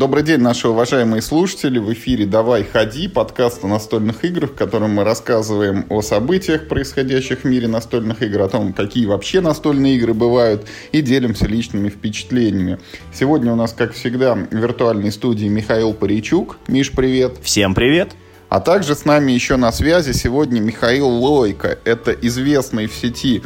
[0.00, 1.78] Добрый день, наши уважаемые слушатели.
[1.78, 7.40] В эфире «Давай, ходи» подкаст о настольных играх, в котором мы рассказываем о событиях, происходящих
[7.40, 12.78] в мире настольных игр, о том, какие вообще настольные игры бывают, и делимся личными впечатлениями.
[13.12, 16.56] Сегодня у нас, как всегда, в виртуальной студии Михаил Паричук.
[16.66, 17.36] Миш, привет.
[17.42, 18.12] Всем привет.
[18.48, 21.78] А также с нами еще на связи сегодня Михаил Лойко.
[21.84, 23.42] Это известный в сети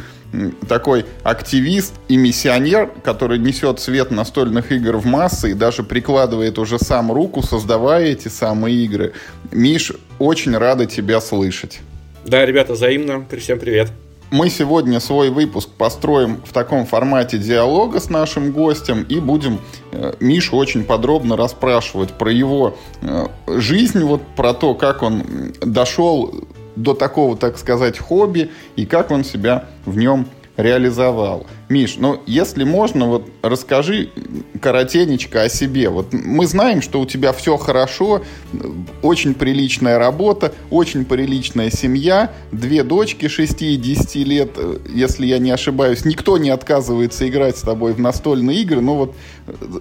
[0.67, 6.79] такой активист и миссионер, который несет свет настольных игр в массы и даже прикладывает уже
[6.79, 9.13] сам руку, создавая эти самые игры.
[9.51, 11.79] Миш, очень рада тебя слышать.
[12.25, 13.25] Да, ребята, взаимно.
[13.39, 13.91] Всем привет.
[14.31, 19.59] Мы сегодня свой выпуск построим в таком формате диалога с нашим гостем и будем
[19.91, 26.33] э, Мишу очень подробно расспрашивать про его э, жизнь, вот про то, как он дошел
[26.75, 31.45] до такого, так сказать, хобби и как он себя в нем реализовал.
[31.69, 34.09] Миш, ну если можно, вот расскажи
[34.61, 35.89] коротенечко о себе.
[35.89, 38.23] Вот мы знаем, что у тебя все хорошо,
[39.01, 44.49] очень приличная работа, очень приличная семья, две дочки 6 и 10 лет,
[44.93, 46.05] если я не ошибаюсь.
[46.05, 49.15] Никто не отказывается играть с тобой в настольные игры, но вот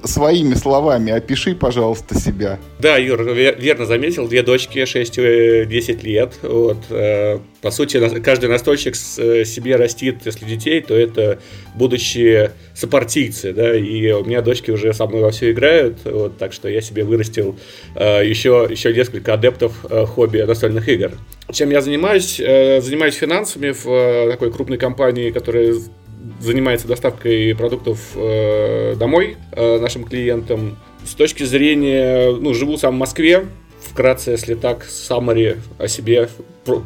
[0.04, 2.58] своими словами опиши, пожалуйста, себя.
[2.78, 6.34] Да, Юр, верно заметил, две дочки 6 и 10 лет.
[6.42, 11.38] Вот, э, по сути, каждый настольщик э, себе растит, если детей, то это
[11.74, 16.52] будущие сопартийцы, да, и у меня дочки уже со мной во все играют, вот, так
[16.52, 17.56] что я себе вырастил
[17.96, 21.12] э, еще, еще несколько адептов э, хобби настольных игр.
[21.52, 22.40] Чем я занимаюсь?
[22.40, 25.74] Э, занимаюсь финансами в э, такой крупной компании, которая
[26.40, 30.78] занимается доставкой продуктов э, домой э, нашим клиентам.
[31.04, 33.44] С точки зрения, ну, живу сам в Москве,
[33.80, 36.28] вкратце, если так, саммари о себе,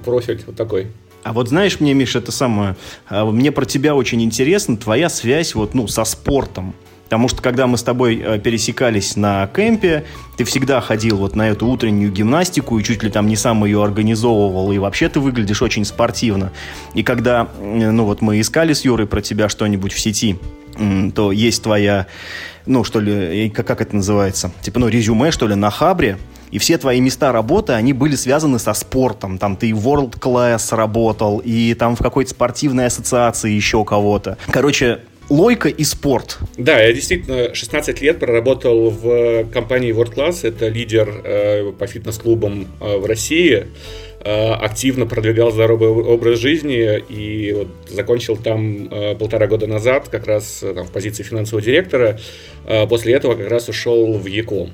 [0.05, 0.89] профиль вот такой.
[1.23, 2.77] А вот знаешь, мне, Миша, это самое,
[3.09, 6.75] а, мне про тебя очень интересно, твоя связь вот, ну, со спортом.
[7.09, 10.05] Потому что когда мы с тобой э, пересекались на кемпе,
[10.37, 13.83] ты всегда ходил вот на эту утреннюю гимнастику и чуть ли там не сам ее
[13.83, 16.53] организовывал, и вообще ты выглядишь очень спортивно.
[16.93, 20.39] И когда, ну вот мы искали с Юрой про тебя что-нибудь в сети,
[21.15, 22.09] то есть твоя,
[22.67, 26.19] ну что ли, как, как это называется, типа, ну резюме, что ли, на Хабре,
[26.51, 29.39] и все твои места работы, они были связаны со спортом.
[29.39, 34.39] Там ты и World Class работал, и там в какой-то спортивной ассоциации еще кого-то.
[34.51, 36.39] Короче, лойка и спорт.
[36.57, 40.47] Да, я действительно 16 лет проработал в компании World Class.
[40.47, 43.67] Это лидер э, по фитнес-клубам э, в России.
[44.21, 50.27] Э, активно продвигал здоровый образ жизни и вот закончил там э, полтора года назад как
[50.27, 52.19] раз э, там, в позиции финансового директора.
[52.91, 54.71] После этого как раз ушел в ЕКОМ.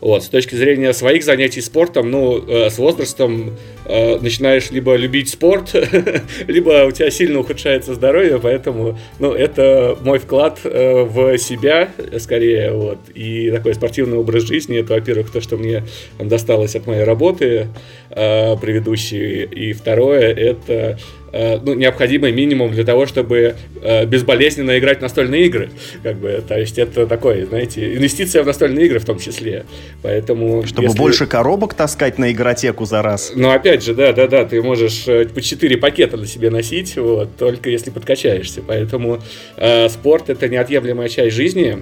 [0.00, 5.28] Вот, с точки зрения своих занятий спортом, ну, э, с возрастом э, начинаешь либо любить
[5.28, 5.74] спорт,
[6.46, 12.72] либо у тебя сильно ухудшается здоровье, поэтому, ну, это мой вклад э, в себя, скорее,
[12.72, 15.84] вот, и такой спортивный образ жизни, это, во-первых, то, что мне
[16.18, 17.68] досталось от моей работы
[18.10, 20.98] э, предыдущей, и второе, это
[21.32, 25.70] ну, необходимый минимум для того, чтобы э, безболезненно играть в настольные игры.
[26.02, 29.64] Как бы, то есть это такое, знаете, инвестиция в настольные игры в том числе.
[30.02, 30.98] Поэтому, чтобы если...
[30.98, 33.32] больше коробок таскать на игротеку за раз.
[33.34, 36.96] Ну, опять же, да, да, да, ты можешь э, по 4 пакета на себе носить,
[36.96, 38.62] вот, только если подкачаешься.
[38.66, 39.18] Поэтому
[39.56, 41.78] э, спорт это неотъемлемая часть жизни.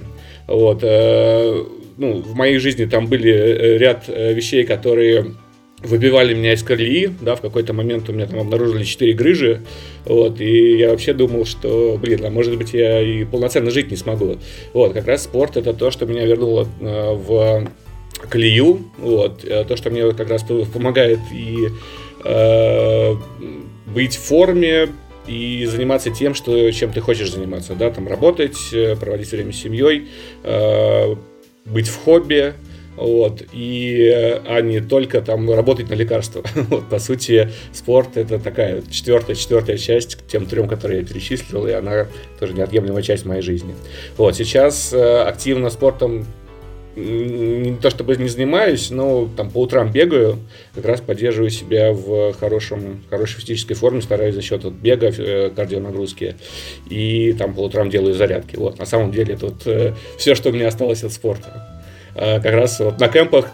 [0.47, 1.63] Вот, э,
[1.97, 5.33] ну, в моей жизни там были ряд вещей, которые
[5.83, 9.61] выбивали меня из колеи, да, в какой-то момент у меня там обнаружили четыре грыжи,
[10.05, 13.97] вот, и я вообще думал, что, блин, а может быть я и полноценно жить не
[13.97, 14.37] смогу.
[14.73, 17.67] Вот, как раз спорт это то, что меня вернуло э, в
[18.29, 21.69] колею, вот, э, то, что мне как раз помогает и
[22.25, 23.15] э,
[23.87, 24.89] быть в форме,
[25.27, 29.57] и заниматься тем, что, чем ты хочешь заниматься, да, там работать, э, проводить время с
[29.57, 30.07] семьей,
[30.43, 31.15] э,
[31.65, 32.53] быть в хобби,
[32.99, 34.11] вот, и,
[34.45, 36.43] а не только там работать на лекарства.
[36.55, 41.65] вот, по сути, спорт это такая четвертая, четвертая часть к тем трем, которые я перечислил,
[41.65, 42.07] и она
[42.39, 43.73] тоже неотъемлемая часть моей жизни.
[44.17, 46.25] Вот, сейчас э, активно спортом
[46.95, 50.39] не то чтобы не занимаюсь, но там по утрам бегаю,
[50.75, 55.51] как раз поддерживаю себя в хорошем, хорошей физической форме, стараюсь за счет вот, бега, э,
[55.55, 56.35] кардионагрузки,
[56.89, 58.57] и там по утрам делаю зарядки.
[58.57, 61.78] Вот, на самом деле тут э, все, что у меня осталось от спорта.
[62.19, 63.45] Э, как раз вот на кемпах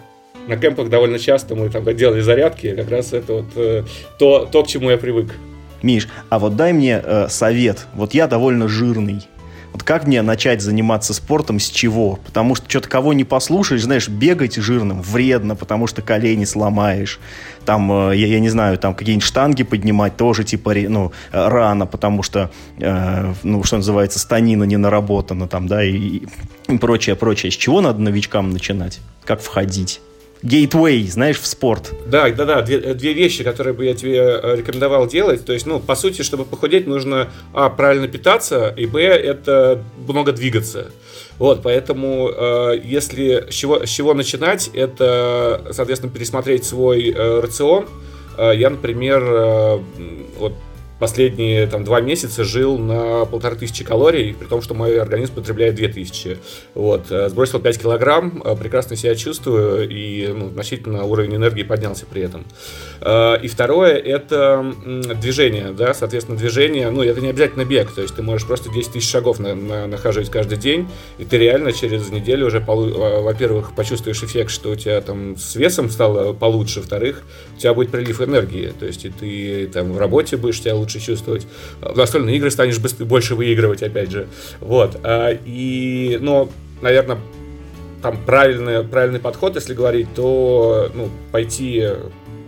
[0.47, 3.83] на кемпах довольно часто мы там делали зарядки, как раз это вот э,
[4.19, 5.33] то, то, к чему я привык.
[5.81, 7.87] Миш, а вот дай мне э, совет.
[7.93, 9.21] Вот я довольно жирный.
[9.75, 12.17] Вот как мне начать заниматься спортом, с чего?
[12.25, 17.19] Потому что что-то кого не послушаешь, знаешь, бегать жирным вредно, потому что колени сломаешь.
[17.65, 22.23] Там, э, я, я не знаю, там какие-нибудь штанги поднимать тоже типа ну, рано, потому
[22.23, 26.21] что, э, ну, что называется, станина не наработана там, да, и,
[26.69, 27.51] и прочее, прочее.
[27.51, 29.01] С чего надо новичкам начинать?
[29.25, 29.99] Как входить?
[30.45, 31.93] Гейтвей, знаешь, в спорт.
[32.05, 35.43] Да, да, да, две, две вещи, которые бы я тебе э, рекомендовал делать.
[35.43, 40.31] То есть, ну, по сути, чтобы похудеть, нужно, а, правильно питаться, и, б, это много
[40.31, 40.91] двигаться.
[41.39, 47.87] Вот, поэтому, э, если с чего, с чего начинать, это, соответственно, пересмотреть свой э, рацион.
[48.37, 49.79] Э, я, например, э,
[50.37, 50.53] вот
[50.99, 55.75] последние там, два месяца жил на полторы тысячи калорий, при том, что мой организм потребляет
[55.75, 56.37] две тысячи.
[56.73, 57.11] Вот.
[57.11, 62.21] Э, сбросил 5 килограмм, э, прекрасно себя чувствую, и ну, значительно уровень энергии поднялся при
[62.21, 62.45] этом.
[63.01, 64.73] Э, и второе, это
[65.21, 68.93] движение, да, соответственно, движение, ну, это не обязательно бег, то есть ты можешь просто 10
[68.93, 70.87] тысяч шагов на, на, нахаживать каждый день,
[71.17, 75.89] и ты реально через неделю уже, во-первых, почувствуешь эффект, что у тебя там с весом
[75.89, 77.23] стало получше, во-вторых,
[77.55, 80.99] у тебя будет прилив энергии, то есть и ты там в работе будешь тебя лучше
[80.99, 81.47] чувствовать.
[81.81, 84.27] В настольные игры станешь быстрее, больше выигрывать, опять же.
[84.61, 84.97] Вот.
[85.03, 86.49] А, и, но,
[86.81, 87.17] наверное,
[88.01, 91.87] там правильный, правильный подход, если говорить, то ну, пойти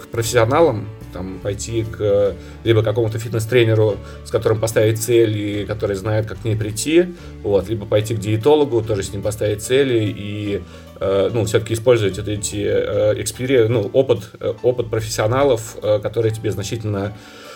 [0.01, 6.27] к профессионалам, там, пойти к либо какому-то фитнес-тренеру, с которым поставить цель и который знает,
[6.27, 10.61] как к ней прийти, вот, либо пойти к диетологу, тоже с ним поставить цели и
[10.99, 16.51] э, ну, все-таки использовать вот эти э, ну, опыт, э, опыт профессионалов, э, которые тебе
[16.51, 17.46] значительно э,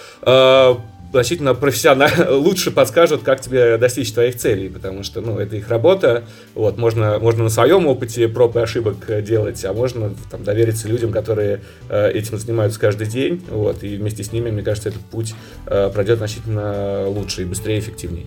[1.12, 6.24] значительно профессионально лучше подскажут, как тебе достичь твоих целей, потому что, ну, это их работа,
[6.56, 11.12] вот, можно, можно на своем опыте проб и ошибок делать, а можно там довериться людям,
[11.12, 15.34] которые э, этим занимаются каждый день, вот, и вместе с ними, мне кажется, этот путь
[15.68, 18.26] э, пройдет значительно лучше и быстрее, и эффективнее.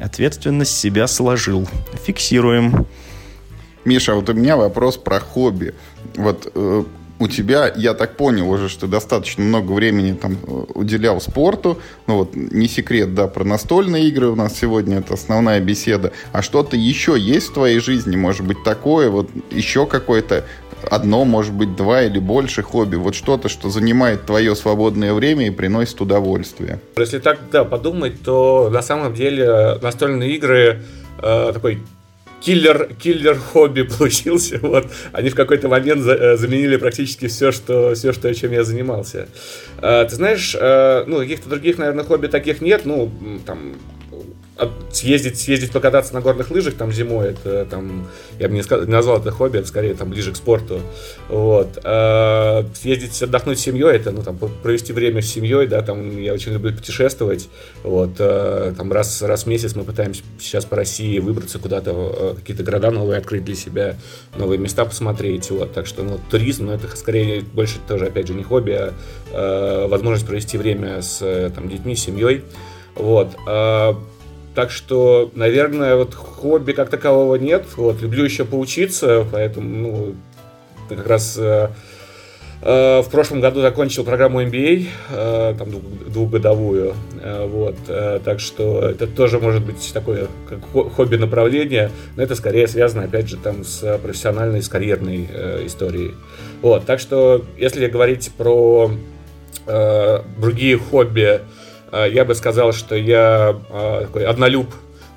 [0.00, 1.68] Ответственность себя сложил.
[2.04, 2.86] Фиксируем.
[3.84, 5.74] Миша, вот у меня вопрос про хобби.
[6.16, 6.84] Вот э,
[7.22, 11.78] у тебя, я так понял уже, что достаточно много времени там э, уделял спорту.
[12.08, 16.12] Ну вот, не секрет, да, про настольные игры у нас сегодня это основная беседа.
[16.32, 20.44] А что-то еще есть в твоей жизни, может быть, такое, вот еще какое-то
[20.90, 22.96] одно, может быть, два или больше хобби.
[22.96, 26.80] Вот что-то, что занимает твое свободное время и приносит удовольствие.
[26.96, 30.82] Если так, да, подумать, то на самом деле настольные игры
[31.22, 31.82] э, такой
[32.42, 34.58] киллер, киллер хобби получился.
[34.60, 34.86] Вот.
[35.12, 39.28] Они в какой-то момент за, э, заменили практически все что, все, что, чем я занимался.
[39.78, 42.82] А, ты знаешь, а, ну, каких-то других, наверное, хобби таких нет.
[42.84, 43.10] Ну,
[43.46, 43.74] там,
[44.92, 48.08] съездить, съездить покататься на горных лыжах там зимой, это там,
[48.38, 50.80] я бы не, сказал, не назвал это хобби, это скорее там ближе к спорту.
[51.28, 51.78] Вот.
[51.84, 56.34] А, съездить отдохнуть с семьей, это, ну, там, провести время с семьей, да, там, я
[56.34, 57.48] очень люблю путешествовать.
[57.82, 58.12] Вот.
[58.18, 62.62] А, там раз, раз в месяц мы пытаемся сейчас по России выбраться куда-то, а, какие-то
[62.62, 63.96] города новые открыть для себя,
[64.36, 65.50] новые места посмотреть.
[65.50, 65.72] Вот.
[65.72, 68.92] Так что, ну, туризм, ну, это скорее больше тоже, опять же, не хобби, а,
[69.32, 72.44] а возможность провести время с там, детьми, семьей.
[72.94, 73.34] Вот.
[73.46, 73.96] А,
[74.54, 77.64] так что, наверное, вот хобби как такового нет.
[77.76, 80.14] Вот, люблю еще поучиться, поэтому, ну,
[80.88, 81.68] как раз э,
[82.60, 85.68] э, в прошлом году закончил программу MBA, э, там
[86.06, 92.22] двухгодовую, э, вот, э, так что это тоже может быть такое как хобби направление, но
[92.22, 96.12] это скорее связано, опять же, там с профессиональной, с карьерной э, историей.
[96.60, 98.90] Вот, так что, если говорить про
[99.66, 101.40] э, другие хобби,
[101.92, 104.66] я бы сказал, что я а, такой однолюб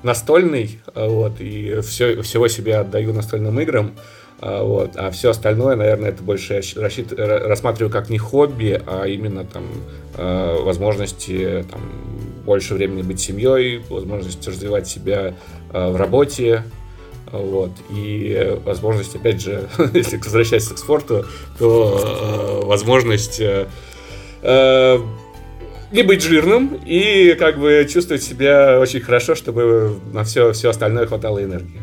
[0.02, 3.92] настольный, а, вот, и все, всего себя отдаю настольным играм.
[4.38, 4.90] Вот.
[4.96, 7.10] А все остальное, наверное, это больше рассчит...
[7.18, 9.64] рассматриваю как не хобби, а именно там
[10.14, 11.80] возможности там,
[12.44, 15.32] больше времени быть семьей, возможность развивать себя
[15.72, 16.64] в работе,
[17.32, 17.70] вот.
[17.88, 21.24] И возможность, опять же, если возвращаться к спорту,
[21.58, 23.40] то возможность
[25.90, 31.06] не быть жирным и как бы чувствовать себя очень хорошо, чтобы на все, все остальное
[31.06, 31.80] хватало энергии.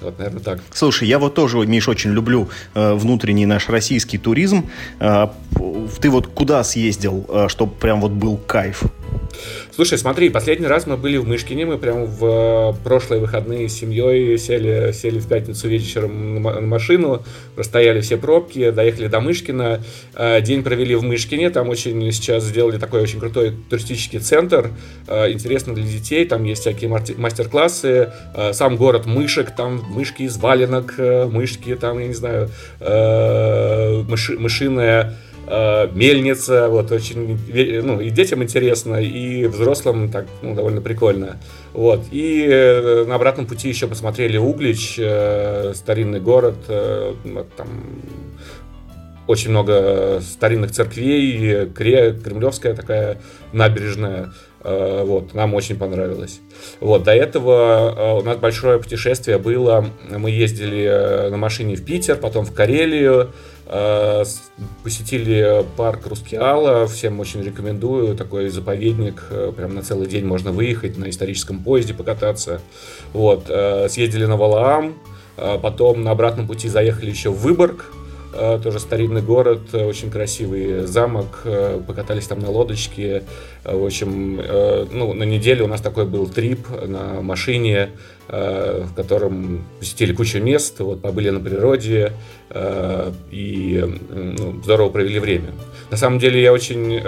[0.00, 0.60] Вот, наверное, так.
[0.72, 4.68] Слушай, я вот тоже, Миш, очень люблю э, внутренний наш российский туризм.
[4.98, 5.28] Э,
[6.00, 8.82] ты вот куда съездил, э, чтобы прям вот был кайф?
[9.74, 13.72] Слушай, смотри, последний раз мы были в Мышкине, мы прям в э, прошлые выходные с
[13.72, 17.22] семьей сели, сели в пятницу вечером на машину,
[17.54, 19.82] простояли все пробки, доехали до Мышкина,
[20.14, 24.70] э, день провели в Мышкине, там очень сейчас сделали такой очень крутой туристический центр,
[25.08, 28.12] э, интересно для детей, там есть всякие мастер-классы,
[28.52, 36.68] сам город мышек, там мышки из валенок, мышки, там, я не знаю, мыши, мышиная мельница,
[36.68, 37.38] вот очень,
[37.82, 41.38] ну, и детям интересно, и взрослым так, ну, довольно прикольно.
[41.72, 47.14] Вот, и э, на обратном пути еще посмотрели Углич, э, старинный город, э,
[47.56, 47.68] там
[49.26, 53.18] очень много старинных церквей, кремлевская такая
[53.52, 54.32] набережная.
[54.64, 56.40] Э, вот, нам очень понравилось.
[56.80, 59.86] Вот, до этого э, у нас большое путешествие было.
[60.08, 63.32] Мы ездили э, на машине в Питер, потом в Карелию,
[64.82, 69.24] посетили парк Рускеала, всем очень рекомендую, такой заповедник,
[69.56, 72.60] прям на целый день можно выехать, на историческом поезде покататься.
[73.12, 74.94] Вот, съездили на Валаам,
[75.36, 78.01] потом на обратном пути заехали еще в Выборг, Э,
[78.62, 83.22] тоже старинный город, э, очень красивый замок, э, покатались там на лодочке.
[83.64, 84.40] В общем,
[84.92, 87.90] ну, на неделе у нас такой был трип на машине,
[88.26, 92.12] в котором посетили кучу мест, вот, побыли на природе
[93.30, 95.52] и ну, здорово провели время.
[95.92, 97.00] На самом деле я очень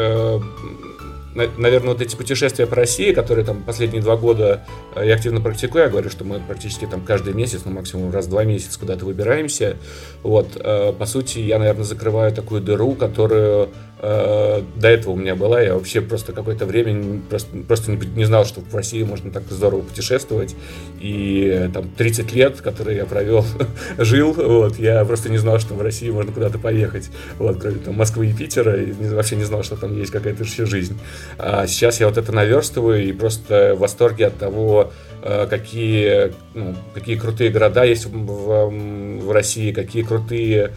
[1.35, 4.65] наверное, вот эти путешествия по России, которые там последние два года
[4.95, 8.27] э, я активно практикую, я говорю, что мы практически там каждый месяц, ну максимум раз
[8.27, 9.77] в два месяца куда-то выбираемся.
[10.23, 13.71] Вот, э, по сути, я, наверное, закрываю такую дыру, которую
[14.05, 18.45] до этого у меня была, я вообще просто какое-то время просто, просто не, не знал,
[18.45, 20.55] что в России можно так здорово путешествовать.
[21.01, 23.45] И э, там 30 лет, которые я провел,
[23.99, 27.95] жил, вот, я просто не знал, что в России можно куда-то поехать, вот, кроме там
[27.95, 30.99] Москвы и Питера, и не, вообще не знал, что там есть какая-то еще жизнь.
[31.39, 34.93] А сейчас я вот это наверстываю и просто в восторге от того,
[35.23, 40.73] э, какие, ну, какие крутые города есть в, в, в России, какие крутые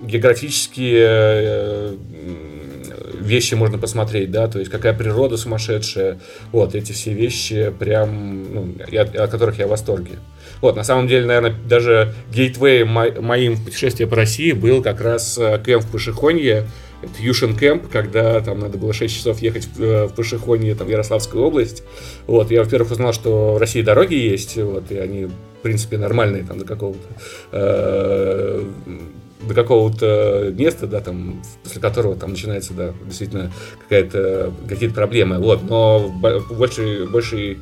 [0.00, 1.96] географические э,
[3.20, 6.18] вещи можно посмотреть, да, то есть какая природа сумасшедшая,
[6.52, 10.18] вот, эти все вещи прям, ну, я, о которых я в восторге.
[10.60, 15.36] Вот, на самом деле, наверное, даже гейтвей моим в путешествии по России был как раз
[15.38, 16.66] э, кемп в Пашихонье,
[17.02, 20.88] это Юшин Кэмп, когда там надо было 6 часов ехать в, э, в Пашихонье, там,
[20.88, 21.82] Ярославскую область.
[22.26, 26.44] Вот, я, во-первых, узнал, что в России дороги есть, вот, и они, в принципе, нормальные
[26.44, 27.06] там до какого-то
[29.40, 33.52] до какого-то места, да, там, после которого там начинается, да, действительно
[33.82, 37.58] какая-то, какие-то проблемы, вот, но в большей, большей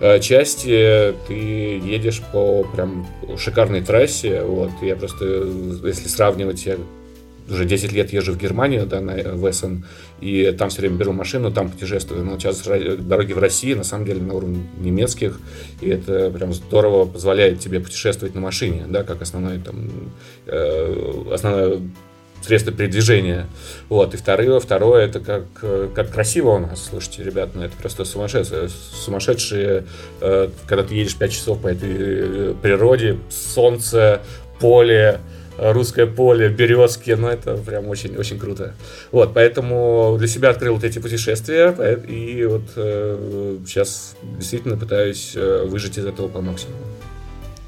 [0.00, 3.06] э, части ты едешь по прям
[3.38, 5.24] шикарной трассе, вот, я просто,
[5.84, 6.76] если сравнивать, я
[7.50, 9.84] уже 10 лет езжу в Германию, да, на Вессен,
[10.20, 12.24] и там все время беру машину, там путешествую.
[12.24, 15.40] Но сейчас дороги в России, на самом деле, на уровне немецких,
[15.80, 19.90] и это прям здорово позволяет тебе путешествовать на машине, да, как основной там,
[20.46, 21.80] э, основное
[22.42, 23.46] средство передвижения.
[23.88, 24.14] Вот.
[24.14, 25.44] И второе, второе это как,
[25.94, 26.86] как красиво у нас.
[26.88, 29.84] Слушайте, ребят, ну это просто сумасшедшие, сумасшедшие
[30.20, 34.22] э, когда ты едешь 5 часов по этой э, природе, солнце,
[34.60, 35.20] поле,
[35.58, 38.74] русское поле, березки, ну это прям очень-очень круто.
[39.10, 41.70] Вот, поэтому для себя открыл вот эти путешествия,
[42.08, 46.78] и вот э, сейчас действительно пытаюсь э, выжить из этого по максимуму.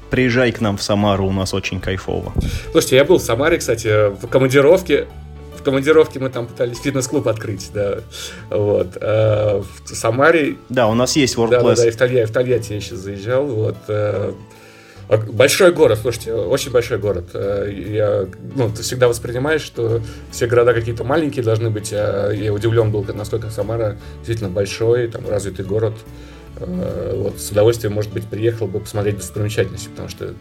[0.09, 2.33] Приезжай к нам в Самару, у нас очень кайфово.
[2.71, 5.07] Слушайте, я был в Самаре, кстати, в командировке,
[5.57, 7.99] в командировке мы там пытались фитнес-клуб открыть, да,
[8.49, 8.97] вот.
[8.99, 10.55] А в Самаре...
[10.69, 11.49] Да, у нас есть WordPress.
[11.49, 13.77] Да, да, да, и в Тольятти, в Тольятти я сейчас заезжал, вот.
[15.11, 17.31] Э, Большой город, слушайте, очень большой город.
[17.33, 20.01] Э, я, ну, ты всегда воспринимаешь, что
[20.31, 21.91] все города какие-то маленькие должны быть.
[21.93, 25.93] А я удивлен был, насколько Самара действительно большой, там развитый город.
[26.57, 30.33] Э, вот с удовольствием, может быть, приехал бы посмотреть достопримечательности, потому что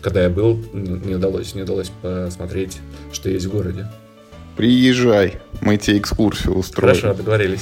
[0.00, 2.78] когда я был, не удалось, не удалось посмотреть,
[3.12, 3.86] что есть в городе.
[4.56, 6.94] Приезжай, мы тебе экскурсию устроим.
[6.94, 7.60] Хорошо, договорились.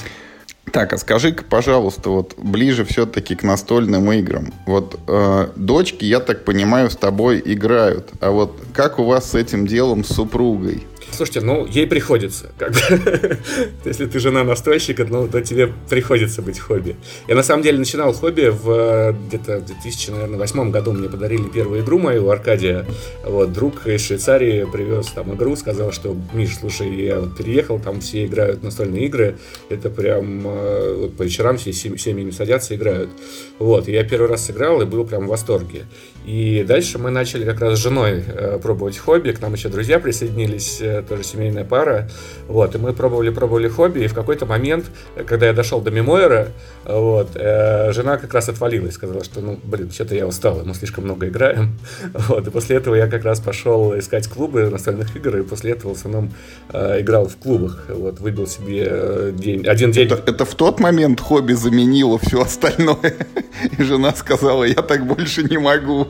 [0.73, 4.53] Так, а скажи-ка, пожалуйста, вот ближе все-таки к настольным играм.
[4.67, 8.11] Вот э, дочки, я так понимаю, с тобой играют.
[8.21, 10.87] А вот как у вас с этим делом с супругой?
[11.13, 12.53] Слушайте, ну, ей приходится.
[12.59, 13.39] Как бы.
[13.85, 16.97] Если ты жена настойщика, ну, то тебе приходится быть хобби.
[17.29, 20.93] Я, на самом деле, начинал хобби в где-то в 2008 году.
[20.93, 22.87] Мне подарили первую игру мою, Аркадия.
[23.25, 28.01] Вот, друг из Швейцарии привез там игру, сказал, что, Миш, слушай, я вот переехал, там
[28.01, 29.37] все играют настольные игры.
[29.69, 33.11] Это прям э, вот по вечерам все семьями садятся играют.
[33.59, 35.85] Вот, я первый раз сыграл и был прям в восторге.
[36.25, 39.33] И дальше мы начали как раз с женой э, пробовать хобби.
[39.33, 42.11] К нам еще друзья присоединились, э, тоже семейная пара.
[42.47, 44.01] Вот, и мы пробовали, пробовали хобби.
[44.01, 44.87] И в какой-то момент,
[45.27, 46.49] когда я дошел до мемойра,
[46.85, 48.95] вот, э, жена как раз отвалилась.
[48.95, 51.79] Сказала, что, ну, блин, что-то я устал, мы слишком много играем.
[52.31, 55.39] Вот, и после этого я как раз пошел искать клубы настольных игр.
[55.39, 56.33] И после этого в основном
[56.73, 57.87] э, играл в клубах.
[57.89, 60.07] Вот, выбил себе э, день, один день.
[60.07, 63.15] Это, это в тот момент хобби заменило все остальное.
[63.79, 66.10] И жена сказала, я так больше не могу.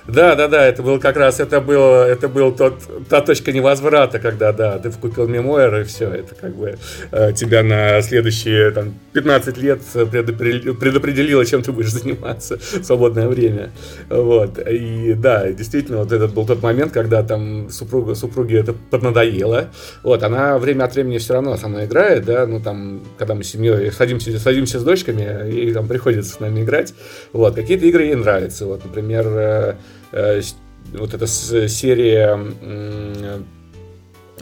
[0.07, 4.19] Да, да, да, это был как раз, это был, это был тот, та точка невозврата,
[4.19, 6.77] когда, да, ты купил мемуэр, и все, это как бы
[7.11, 13.71] э, тебя на следующие там, 15 лет предопределило, чем ты будешь заниматься в свободное время.
[14.09, 19.69] Вот, и да, действительно, вот этот был тот момент, когда там супруга, супруге это поднадоело,
[20.03, 23.43] вот, она время от времени все равно со мной играет, да, ну там, когда мы
[23.43, 26.95] с семьей садимся, садимся с дочками, и там приходится с нами играть,
[27.33, 29.75] вот, какие-то игры ей нравятся, вот, например, Э,
[30.11, 32.39] вот эта серия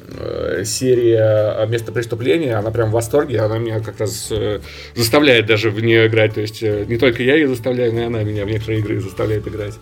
[0.08, 4.60] э, серия «Место преступления», она прям в восторге, она меня как раз э,
[4.96, 8.24] заставляет даже в нее играть, то есть не только я ее заставляю, но и она
[8.24, 9.76] меня в некоторые игры заставляет играть.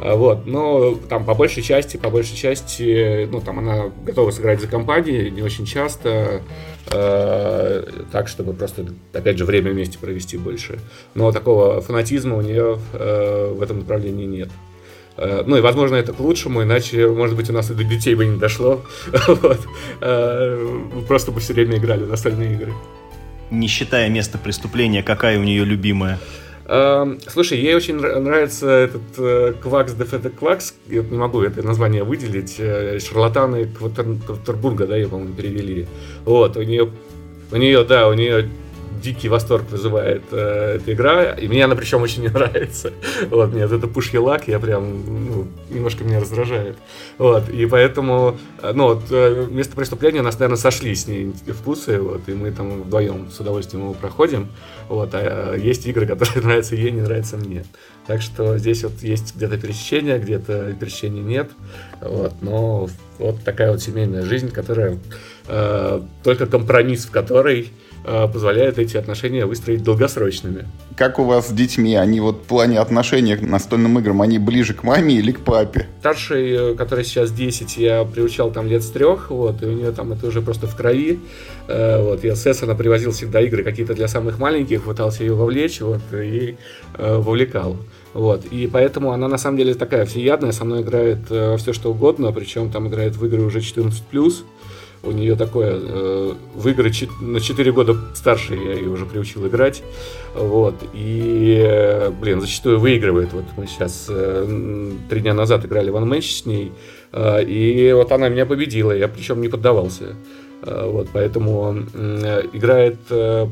[0.00, 4.60] А, вот, но там по большей части, по большей части, ну там она готова сыграть
[4.60, 6.42] за компанией, не очень часто,
[6.92, 10.78] э, так, чтобы просто, опять же, время вместе провести больше.
[11.14, 14.48] Но такого фанатизма у нее э, в этом направлении нет.
[15.18, 18.14] Э, ну и, возможно, это к лучшему, иначе, может быть, у нас и до детей
[18.14, 18.82] бы не дошло.
[19.26, 19.60] вот.
[20.00, 22.72] Э, просто бы все время играли в настольные игры.
[23.50, 26.20] Не считая место преступления, какая у нее любимая?
[26.66, 32.04] Эм, слушай, ей очень нравится этот э, Квакс Дефета Квакс, я не могу это название
[32.04, 35.86] выделить, шарлатаны Кватербурга, да, ее, по-моему, перевели.
[36.26, 36.90] Вот, у нее,
[37.50, 38.50] у нее, да, у нее
[39.00, 42.92] дикий восторг вызывает э, эта игра, и мне она причем очень не нравится.
[43.30, 46.76] Вот, мне это пуш лак, я прям, ну, немножко меня раздражает.
[47.18, 51.32] Вот, и поэтому, э, ну, вот, э, место преступления у нас, наверное, сошли с ней
[51.48, 54.48] вкусы, вот, и мы там вдвоем с удовольствием его проходим.
[54.88, 57.64] Вот, а есть игры, которые нравятся ей, не нравятся мне.
[58.06, 61.50] Так что здесь вот есть где-то пересечение, где-то пересечения нет.
[62.00, 62.88] Вот, но
[63.18, 64.98] вот такая вот семейная жизнь, которая
[65.46, 70.66] э, только компромисс в которой Э, позволяет эти отношения выстроить долгосрочными.
[70.96, 71.94] Как у вас с детьми?
[71.94, 75.86] Они вот в плане отношений к настольным играм, они ближе к маме или к папе?
[76.00, 79.92] Старший, э, который сейчас 10, я приучал там лет с трех, вот, и у нее
[79.92, 81.20] там это уже просто в крови.
[81.68, 85.80] Э, вот, я с Эссена привозил всегда игры какие-то для самых маленьких, пытался ее вовлечь,
[85.80, 86.56] вот, и
[86.98, 87.76] вовлекал.
[88.14, 92.32] Вот, и поэтому она на самом деле такая всеядная, со мной играет все что угодно,
[92.32, 93.92] причем там играет в игры уже 14+,
[95.02, 96.90] у нее такое, э, в игры
[97.20, 99.82] на 4 года старше я ее уже приучил играть.
[100.34, 100.74] Вот.
[100.92, 103.32] И, блин, зачастую выигрывает.
[103.32, 106.72] Вот мы сейчас э, три дня назад играли в One с ней.
[107.12, 108.92] Э, и вот она меня победила.
[108.92, 110.16] Я причем не поддавался.
[110.62, 111.76] Э, вот, поэтому
[112.52, 112.98] играет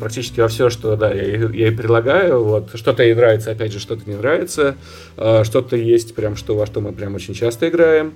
[0.01, 2.43] практически во все, что да, я, я ей предлагаю.
[2.43, 4.77] Вот, что-то ей нравится, опять же, что-то не нравится.
[5.17, 8.15] Что-то есть, прям что во что мы прям очень часто играем.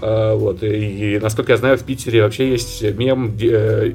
[0.00, 3.92] А, вот, и, насколько я знаю, в Питере вообще есть мем э,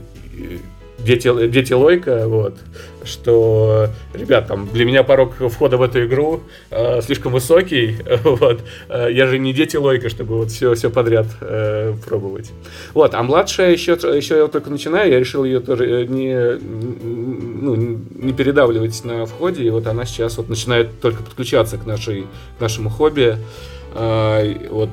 [1.06, 2.58] дети, дети Лойка, вот,
[3.04, 6.41] что, ребят, там, для меня порог входа в эту игру
[6.72, 11.28] э, слишком высокий, вот, э, я же не дети Лойка, чтобы вот все, все подряд
[11.41, 12.52] э, пробовать.
[12.94, 17.76] Вот, а младшая еще, еще я только начинаю, я решил ее тоже э, не, ну,
[17.76, 22.26] не передавливать на входе, и вот она сейчас вот начинает только подключаться к, нашей,
[22.58, 23.38] к нашему хобби,
[23.94, 24.89] э, вот,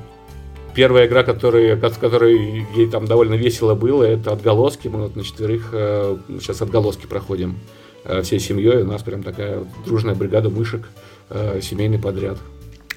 [0.75, 4.89] Первая игра, которая, с которой ей там довольно весело было, это отголоски.
[4.89, 7.59] Мы вот на четверых э, сейчас отголоски проходим
[8.05, 8.83] э, всей семьей.
[8.83, 10.89] У нас прям такая вот дружная бригада мышек,
[11.29, 12.39] э, семейный подряд.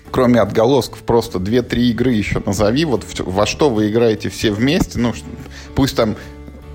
[0.09, 2.85] Кроме отголосков, просто 2-3 игры еще назови.
[2.85, 4.97] Вот во что вы играете все вместе.
[4.97, 5.13] Ну,
[5.75, 6.15] пусть там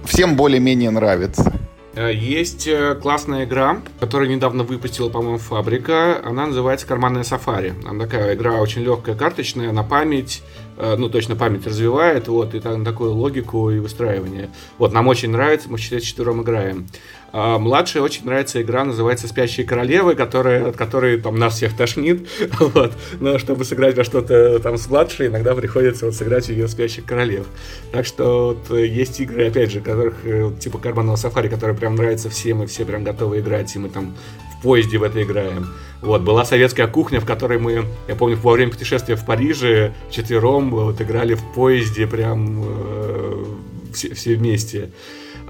[0.04, 1.50] всем более-менее нравится.
[1.96, 2.68] Есть
[3.02, 6.20] классная игра, которую недавно выпустила, по-моему, Фабрика.
[6.24, 7.74] Она называется «Карманная сафари».
[7.86, 10.42] Она такая игра очень легкая, карточная, на память.
[10.82, 14.48] Э, ну, точно память развивает, вот, и там такую логику и выстраивание.
[14.78, 16.86] Вот, нам очень нравится, мы с четвером играем.
[17.32, 22.26] А младшей очень нравится игра, называется «Спящие королевы», которая, от которой там нас всех тошнит.
[22.58, 22.92] Вот.
[23.20, 27.46] Но чтобы сыграть во что-то там с младшей, иногда приходится вот сыграть ее «Спящих королев».
[27.92, 32.30] Так что вот, есть игры, опять же, которых э, типа «Карбонного сафари», которые прям нравятся
[32.30, 34.14] всем, и все прям готовы играть, и мы там
[34.60, 35.66] в поезде в это играем.
[36.02, 40.70] Вот, была советская кухня, в которой мы, я помню, во время путешествия в Париже четвером
[40.70, 43.44] вот играли в поезде прям э,
[43.92, 44.90] все, все вместе.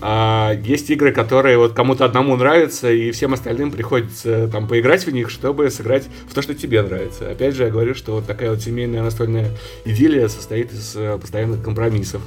[0.03, 5.13] А есть игры, которые вот кому-то одному нравятся, и всем остальным приходится там поиграть в
[5.13, 7.31] них, чтобы сыграть в то, что тебе нравится.
[7.31, 9.51] Опять же, я говорю, что вот такая вот семейная настольная
[9.85, 12.23] идиллия состоит из э, постоянных компромиссов.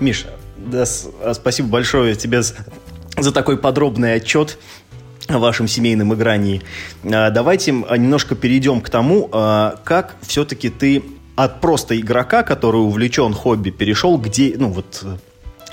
[0.00, 0.84] Миша, да,
[1.22, 4.58] а, спасибо большое тебе за такой подробный отчет
[5.28, 6.62] о вашем семейном игрании.
[7.04, 11.02] А, давайте немножко перейдем к тому, а, как все-таки ты
[11.36, 15.04] от просто игрока, который увлечен хобби, перешел где, ну вот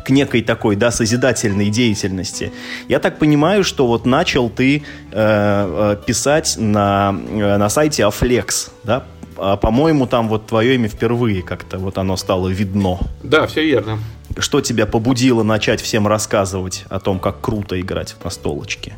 [0.04, 2.52] к некой такой, да, созидательной деятельности.
[2.88, 4.82] Я так понимаю, что вот начал ты э,
[5.12, 9.06] э, писать на, э, на сайте Афлекс, да,
[9.38, 13.00] а, по-моему, там вот твое имя впервые как-то вот оно стало видно.
[13.24, 14.00] Да, все верно.
[14.38, 18.94] Что тебя побудило начать всем рассказывать о том, как круто играть в настолочки?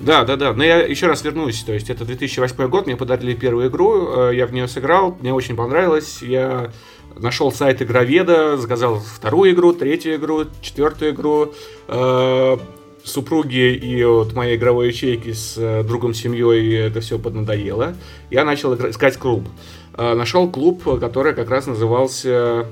[0.00, 0.52] Да, да, да.
[0.52, 1.62] Но я еще раз вернусь.
[1.64, 5.34] То есть это 2008 год, мне подарили первую игру, э, я в нее сыграл, мне
[5.34, 6.22] очень понравилось.
[6.22, 6.70] Я
[7.16, 11.52] нашел сайт игроведа, заказал вторую игру, третью игру, четвертую игру.
[11.88, 12.56] Э,
[13.02, 17.94] супруги и вот моей игровой ячейки с э, другом семьей это все поднадоело.
[18.30, 19.48] Я начал искать клуб.
[19.96, 22.68] Нашел клуб, который как раз назывался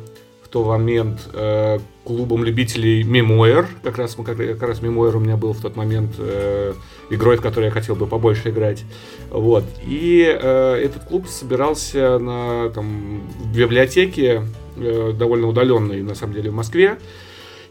[0.47, 3.67] в тот момент э, клубом любителей Memoir.
[3.83, 6.73] Как раз, как, как раз Memoir у меня был в тот момент э,
[7.11, 8.85] игрой, в которой я хотел бы побольше играть.
[9.31, 9.65] Вот.
[9.85, 14.43] И э, этот клуб собирался на там, в библиотеке,
[14.77, 16.99] э, довольно удаленной, на самом деле, в Москве.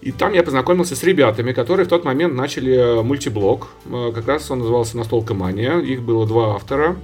[0.01, 3.69] И там я познакомился с ребятами, которые в тот момент начали мультиблог.
[3.85, 5.79] Э, как раз он назывался «Настолка мания».
[5.79, 6.97] Их было два автора.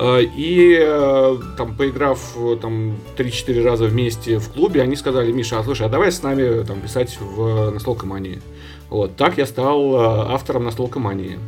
[0.00, 5.58] Э, и э, там, поиграв э, там 3-4 раза вместе в клубе, они сказали, Миша,
[5.58, 8.40] а слушай, а давай с нами там писать в настолка мании.
[8.88, 9.94] Вот, так я стал
[10.32, 11.38] автором настолка мании.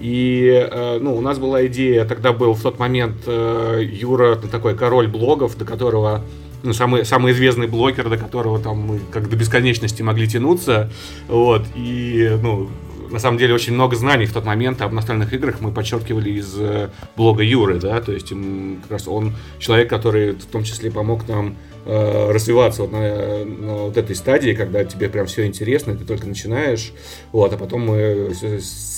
[0.00, 0.68] И
[1.00, 5.64] ну, у нас была идея, тогда был в тот момент Юра такой король блогов, до
[5.64, 6.24] которого
[6.64, 10.90] ну, самый, самый известный блогер, до которого там мы как до бесконечности могли тянуться.
[11.28, 12.68] Вот, и, ну,
[13.14, 16.54] на самом деле очень много знаний в тот момент об настольных играх мы подчеркивали из
[16.58, 21.26] э, блога Юры, да, то есть как раз он человек, который в том числе помог
[21.28, 26.04] нам э, развиваться вот на, на вот этой стадии, когда тебе прям все интересно, ты
[26.04, 26.92] только начинаешь,
[27.32, 28.32] вот, а потом мы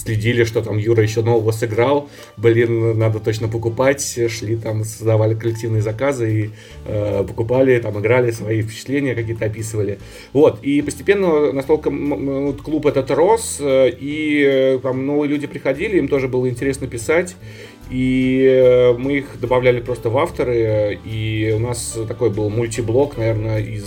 [0.07, 5.83] следили, что там Юра еще нового сыграл, блин, надо точно покупать, шли там, создавали коллективные
[5.83, 6.51] заказы и
[6.85, 9.99] э, покупали, там играли свои впечатления какие-то описывали,
[10.33, 15.99] вот, и постепенно настолько вот, клуб этот рос, э, и э, там новые люди приходили,
[15.99, 17.37] им тоже было интересно писать,
[17.91, 23.61] и э, мы их добавляли просто в авторы, и у нас такой был мультиблок, наверное,
[23.61, 23.85] из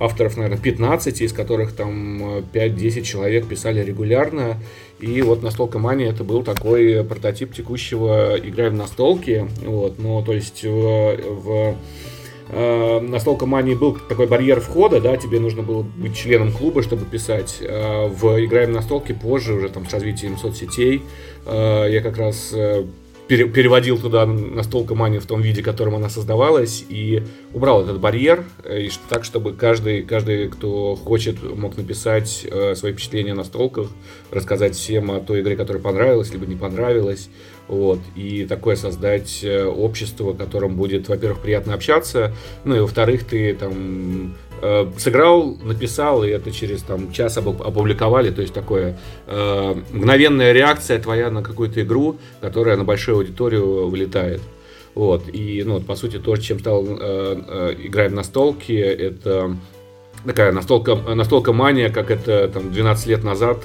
[0.00, 4.56] авторов, наверное, 15, из которых там 5-10 человек писали регулярно.
[4.98, 9.46] И вот настолка мания это был такой прототип текущего играем в настолки.
[9.64, 11.76] Вот, но то есть в, в
[12.48, 17.58] э, настолка был такой барьер входа, да, тебе нужно было быть членом клуба, чтобы писать.
[17.60, 21.02] Э, в играем в настолки позже, уже там с развитием соцсетей,
[21.44, 22.54] э, я как раз
[23.30, 28.00] э, переводил туда настолько манию в том виде, в котором она создавалась, и убрал этот
[28.00, 33.44] барьер, э, и так, чтобы каждый, каждый, кто хочет, мог написать э, свои впечатления на
[33.44, 33.88] столках,
[34.30, 37.28] рассказать всем о той игре, которая понравилась, либо не понравилась,
[37.68, 43.24] вот, и такое создать э, общество, в котором будет, во-первых, приятно общаться, ну и во-вторых,
[43.24, 44.34] ты там
[44.98, 51.30] сыграл, написал, и это через там час опубликовали, то есть такое э, мгновенная реакция твоя
[51.30, 54.40] на какую-то игру, которая на большую аудиторию вылетает.
[54.94, 59.56] Вот, и, ну, по сути, то, чем стал э, э, играть в настолки, это
[60.26, 63.58] такая настолка, настолка мания, как это там 12 лет назад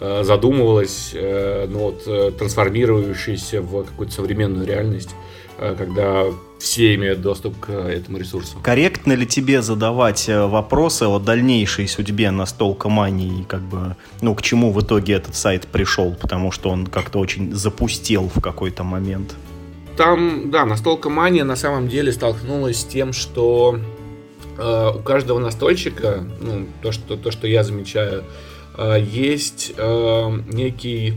[0.00, 5.10] э, задумывалась, э, ну, вот, э, трансформирующаяся в какую-то современную реальность,
[5.58, 6.24] э, когда
[6.60, 8.58] все имеют доступ к этому ресурсу.
[8.62, 14.42] Корректно ли тебе задавать э, вопросы о дальнейшей судьбе настолка мании, как бы, ну, к
[14.42, 19.34] чему в итоге этот сайт пришел, потому что он как-то очень запустил в какой-то момент?
[19.96, 23.78] Там, да, настолка мания на самом деле столкнулась с тем, что
[24.58, 28.24] э, у каждого настольщика, ну, то, что, то, что я замечаю,
[28.76, 31.14] э, есть э, некий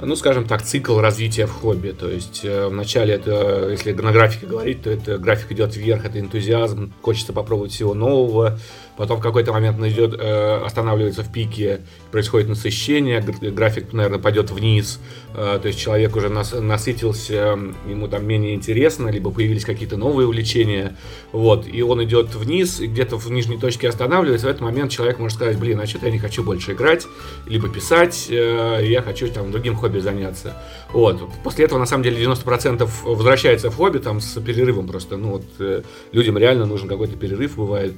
[0.00, 1.90] ну, скажем так, цикл развития в хобби.
[1.90, 6.20] То есть э, вначале это, если на графике говорить, то это график идет вверх, это
[6.20, 8.58] энтузиазм, хочется попробовать всего нового,
[8.98, 11.80] потом в какой-то момент идет, э, останавливается в пике,
[12.10, 14.98] происходит насыщение, график, наверное, пойдет вниз,
[15.34, 17.56] э, то есть человек уже нас, насытился,
[17.88, 20.96] ему там менее интересно, либо появились какие-то новые увлечения,
[21.30, 25.20] вот, и он идет вниз, и где-то в нижней точке останавливается, в этот момент человек
[25.20, 27.06] может сказать, блин, а что-то я не хочу больше играть,
[27.46, 30.60] либо писать, э, я хочу там другим хобби заняться,
[30.92, 35.32] вот, после этого, на самом деле, 90% возвращается в хобби, там, с перерывом просто, ну,
[35.32, 37.94] вот, э, людям реально нужен какой-то перерыв, бывает,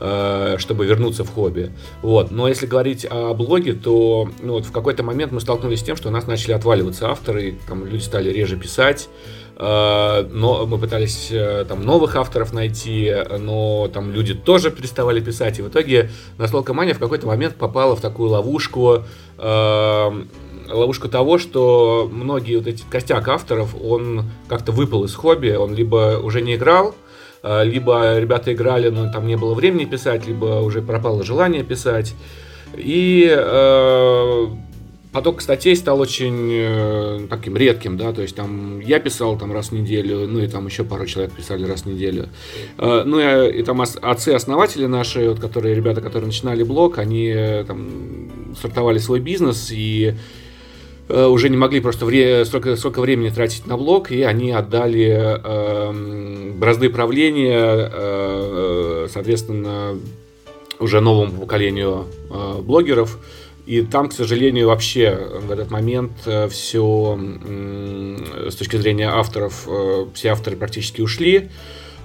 [0.00, 1.72] Э, чтобы вернуться в хобби.
[2.02, 2.30] Вот.
[2.30, 5.96] Но если говорить о блоге, то ну, вот в какой-то момент мы столкнулись с тем,
[5.96, 9.08] что у нас начали отваливаться авторы, там люди стали реже писать,
[9.56, 15.58] э, но мы пытались э, там новых авторов найти, но там люди тоже переставали писать,
[15.58, 19.02] и в итоге настолько мания в какой-то момент попала в такую ловушку,
[20.70, 26.20] ловушку того, что многие вот эти костяк авторов, он как-то выпал из хобби, он либо
[26.22, 26.94] уже не играл,
[27.42, 32.14] Э, либо ребята играли, но там не было времени писать, либо уже пропало желание писать.
[32.76, 34.46] И э,
[35.12, 39.68] поток статей стал очень э, таким редким, да, то есть там я писал там раз
[39.68, 42.28] в неделю, ну и там еще пару человек писали раз в неделю.
[42.76, 47.64] Э, ну и, и там отцы-основатели наши, вот, которые, ребята, которые начинали блог, они э,
[47.64, 50.14] там стартовали свой бизнес и
[51.08, 56.52] уже не могли просто вре- столько, столько времени тратить на блог, и они отдали э,
[56.54, 59.98] бразды правления, э, соответственно,
[60.78, 63.18] уже новому поколению э, блогеров.
[63.66, 67.18] И там, к сожалению, вообще в этот момент э, все
[68.48, 71.36] с точки зрения авторов, э, все авторы практически ушли.
[71.36, 71.48] Э,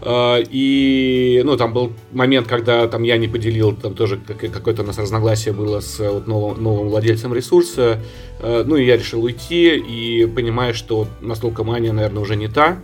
[0.06, 4.98] и, ну, там был момент, когда там я не поделил, там тоже какое-то у нас
[4.98, 8.00] разногласие было с вот, новым, новым владельцем ресурса.
[8.42, 12.80] Ну, и я решил уйти, и понимая, что настолько мания, наверное, уже не та.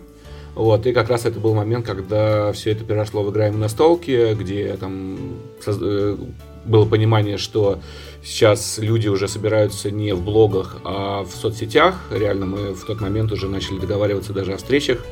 [0.55, 4.34] Вот, и как раз это был момент, когда все это переросло в играем на столке,
[4.34, 5.17] где там
[6.65, 7.79] было понимание, что
[8.23, 12.01] сейчас люди уже собираются не в блогах, а в соцсетях.
[12.12, 15.05] Реально мы в тот момент уже начали договариваться даже о встречах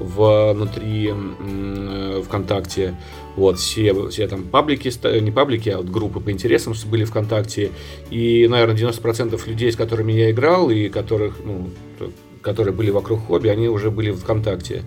[0.00, 2.94] внутри э, ВКонтакте.
[3.36, 7.70] Вот, все, все там паблики, не паблики, а вот группы по интересам были ВКонтакте.
[8.10, 11.68] И, наверное, 90% людей, с которыми я играл, и которых, ну,
[12.42, 14.82] которые были вокруг хобби, они уже были в ВКонтакте.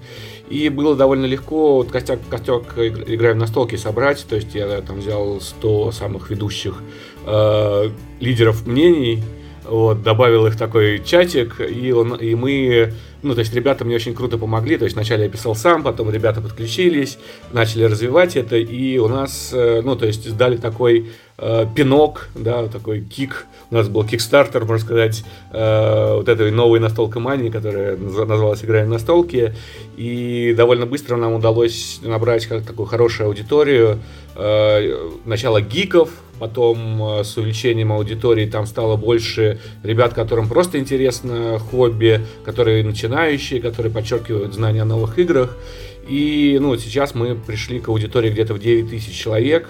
[0.50, 4.26] И было довольно легко вот костяк, костяк играем на столке собрать.
[4.28, 6.82] То есть я там взял 100 самых ведущих
[7.26, 9.24] э, лидеров мнений,
[9.64, 14.14] вот, добавил их такой чатик, и, он, и мы, ну, то есть ребята мне очень
[14.14, 17.18] круто помогли, то есть вначале я писал сам, потом ребята подключились,
[17.52, 22.68] начали развивать это, и у нас, э, ну, то есть сдали такой э, пинок, да,
[22.68, 27.96] такой кик, у нас был кикстартер, можно сказать, э, вот этой новой настолка мании, которая
[27.98, 29.56] называлась «Играем на столке»,
[29.98, 34.00] и довольно быстро нам удалось набрать как такую хорошую аудиторию,
[34.36, 36.10] э, начало гиков,
[36.42, 42.82] потом э, с увеличением аудитории там стало больше ребят, которым просто интересно хобби, которые
[43.12, 45.58] начинающие, которые подчеркивают знания о новых играх,
[46.08, 49.70] и ну, сейчас мы пришли к аудитории где-то в 9 тысяч человек,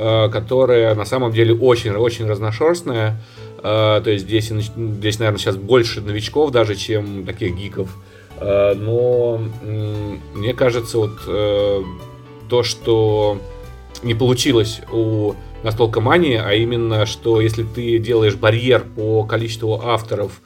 [0.00, 3.20] Э, которая на самом деле очень-очень разношерстная.
[3.64, 7.96] Э, то есть здесь, здесь, наверное, сейчас больше новичков даже, чем таких гиков.
[8.38, 9.40] Э, но
[10.34, 11.18] мне кажется, вот
[12.48, 13.40] то, что
[14.04, 20.40] не получилось у настолько мании, а именно, что если ты делаешь барьер по количеству авторов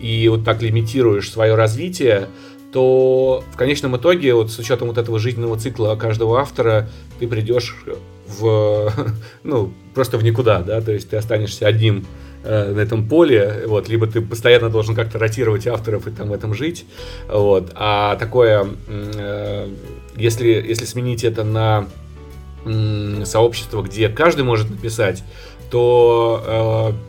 [0.00, 2.28] и вот так лимитируешь свое развитие,
[2.72, 7.76] то в конечном итоге, вот с учетом вот этого жизненного цикла каждого автора, ты придешь
[8.26, 8.92] в,
[9.44, 12.06] ну, просто в никуда, да, то есть ты останешься одним
[12.44, 16.32] э, на этом поле, вот, либо ты постоянно должен как-то ротировать авторов и там в
[16.32, 16.84] этом жить,
[17.28, 19.68] вот, а такое, э,
[20.16, 21.86] если, если сменить это на
[23.24, 25.22] сообщество, где каждый может написать,
[25.70, 27.05] то э,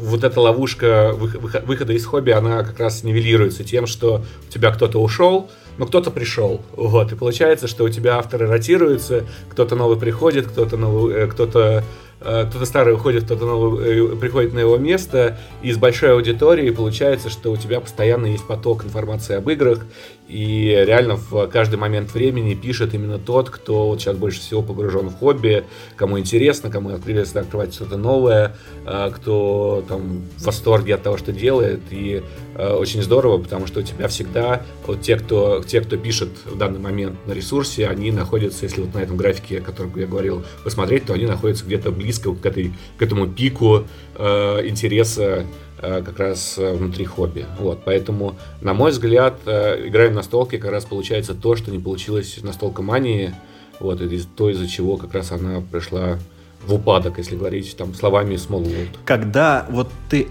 [0.00, 5.00] вот эта ловушка выхода из хобби, она как раз нивелируется тем, что у тебя кто-то
[5.00, 6.60] ушел, но кто-то пришел.
[6.76, 11.84] Вот, и получается, что у тебя авторы ротируются, кто-то новый приходит, кто-то новый, э, кто-то
[12.22, 16.70] Э, кто-то старый уходит, кто-то новый э, приходит на его место, и с большой аудиторией
[16.70, 19.86] получается, что у тебя постоянно есть поток информации об играх,
[20.30, 25.08] и реально в каждый момент времени пишет именно тот, кто вот сейчас больше всего погружен
[25.08, 25.64] в хобби,
[25.96, 31.32] кому интересно, кому интересно открывать что-то новое, э, кто там в восторге от того, что
[31.32, 32.22] делает, и
[32.56, 36.80] очень здорово, потому что у тебя всегда вот те, кто, те, кто пишет в данный
[36.80, 41.06] момент на ресурсе, они находятся, если вот на этом графике, о котором я говорил, посмотреть,
[41.06, 43.84] то они находятся где-то близко к, этой, к этому пику
[44.16, 45.46] э, интереса
[45.80, 47.46] как раз э, внутри хобби.
[47.58, 51.78] Вот, поэтому, на мой взгляд, э, играя на столке как раз получается то, что не
[51.78, 53.34] получилось на столкомании,
[53.78, 56.18] вот, и то, из-за чего как раз она пришла
[56.66, 58.88] в упадок, если говорить там словами Smallwood.
[59.04, 60.28] Когда вот ты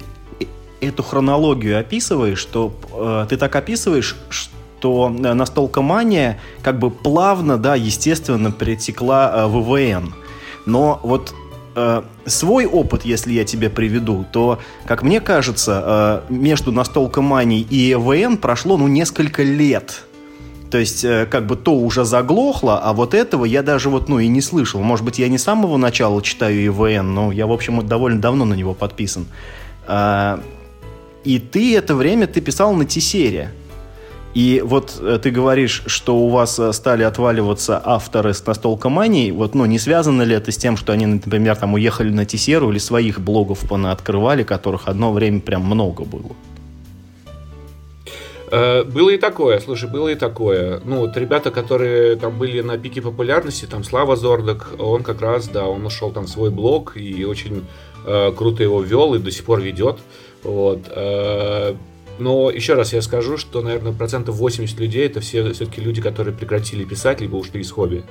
[0.82, 8.52] эту хронологию описываешь, то э, ты так описываешь, что настолкомания как бы плавно, да, естественно,
[8.52, 10.14] перетекла э, в ВВН.
[10.66, 11.34] Но вот
[11.76, 17.94] э, свой опыт, если я тебе приведу, то, как мне кажется, э, между настолкоманией и
[17.94, 20.04] ЭВН прошло, ну, несколько лет.
[20.72, 24.20] То есть, э, как бы то уже заглохло, а вот этого я даже вот, ну,
[24.20, 24.82] и не слышал.
[24.82, 28.46] Может быть, я не с самого начала читаю ИВН, но я, в общем, довольно давно
[28.46, 29.26] на него подписан.
[29.88, 30.38] Э,
[31.24, 33.52] и ты это время ты писал на Тисере.
[34.36, 39.32] И вот э, ты говоришь, что у вас э, стали отваливаться авторы с настолкоманией.
[39.32, 42.70] Вот, ну, не связано ли это с тем, что они, например, там уехали на Тесеру
[42.70, 46.36] или своих блогов понаоткрывали, которых одно время прям много было?
[48.52, 50.82] Э, было и такое, слушай, было и такое.
[50.86, 55.48] Ну, вот ребята, которые там были на пике популярности, там Слава Зордок, он как раз,
[55.48, 57.66] да, он ушел там свой блог и очень
[58.06, 59.98] э, круто его вел и до сих пор ведет.
[60.44, 60.82] Вот.
[60.90, 61.76] Э,
[62.20, 66.36] но еще раз я скажу, что, наверное, процентов 80 людей это все все-таки люди, которые
[66.36, 68.04] прекратили писать, либо ушли из хобби.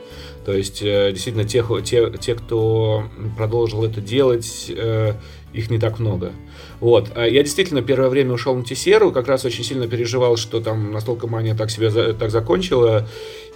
[0.45, 3.05] То есть, э, действительно, те, те, те кто
[3.37, 5.15] продолжил это делать, э,
[5.53, 6.33] их не так много.
[6.81, 7.11] Вот.
[7.15, 10.93] А я действительно первое время ушел на Тесеру, как раз очень сильно переживал, что там
[10.93, 13.09] настолько мания так себя так закончила.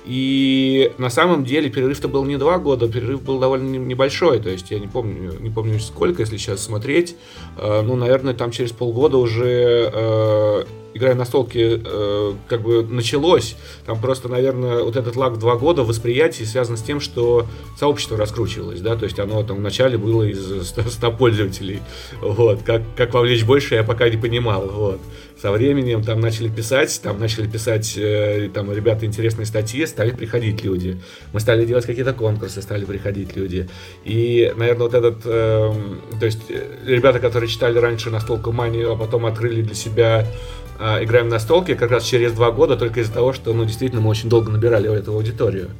[0.04, 4.40] И на самом деле перерыв-то был не два года, перерыв был довольно небольшой.
[4.40, 7.16] То есть я не помню, не помню сколько, если сейчас смотреть.
[7.56, 13.56] Э, ну, наверное, там через полгода уже э, играя на столке, э, как бы началось.
[13.86, 17.46] Там просто, наверное, вот этот лаг два года восприятие связано с тем, что
[17.78, 21.80] сообщество раскручивалось, да, то есть оно там вначале было из 100 пользователей,
[22.20, 25.00] вот, как, как вовлечь больше, я пока не понимал, вот.
[25.42, 30.62] Со временем там начали писать, там начали писать э, там ребята интересные статьи, стали приходить
[30.62, 31.00] люди.
[31.32, 33.68] Мы стали делать какие-то конкурсы, стали приходить люди.
[34.04, 35.72] И, наверное, вот этот, э,
[36.20, 40.28] то есть э, ребята, которые читали раньше настолько манию, а потом открыли для себя
[40.78, 44.00] э, играем на столке как раз через два года только из-за того, что, ну, действительно,
[44.00, 45.70] мы очень долго набирали эту аудиторию.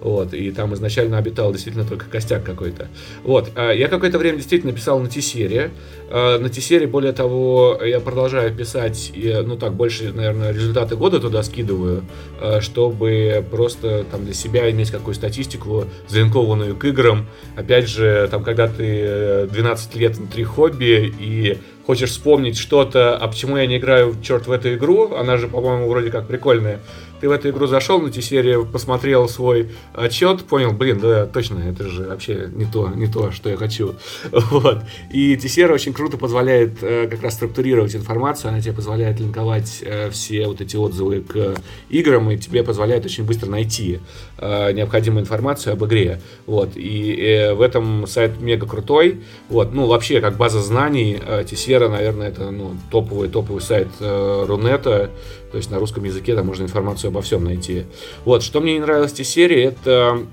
[0.00, 2.88] Вот, и там изначально обитал действительно только костяк какой-то.
[3.24, 5.70] Вот, а я какое-то время действительно писал на T-серии.
[6.10, 11.42] А, на T-серии, более того, я продолжаю писать, ну так, больше, наверное, результаты года туда
[11.42, 12.04] скидываю,
[12.40, 17.26] а, чтобы просто там для себя иметь какую-то статистику, залинкованную к играм.
[17.56, 21.58] Опять же, там, когда ты 12 лет внутри хобби и
[21.88, 25.88] хочешь вспомнить что-то, а почему я не играю, черт, в эту игру, она же, по-моему,
[25.88, 26.80] вроде как прикольная,
[27.20, 31.88] ты в эту игру зашел на T-серию, посмотрел свой отчет, понял, блин, да, точно, это
[31.88, 33.96] же вообще не то, не то, что я хочу.
[34.50, 34.82] Вот.
[35.12, 40.10] И T-серия очень круто позволяет э, как раз структурировать информацию, она тебе позволяет линковать э,
[40.10, 41.56] все вот эти отзывы к
[41.88, 44.00] играм, и тебе позволяет очень быстро найти
[44.38, 46.20] э, необходимую информацию об игре.
[46.46, 46.70] Вот.
[46.76, 49.20] И в этом сайт мега крутой.
[49.48, 49.72] Вот.
[49.72, 55.10] Ну, вообще, как база знаний, T-серия, наверное, это ну, топовый, топовый сайт Рунета.
[55.52, 57.84] То есть на русском языке там можно информацию обо всем найти.
[58.24, 60.26] Вот, что мне не нравилось в этой серии, это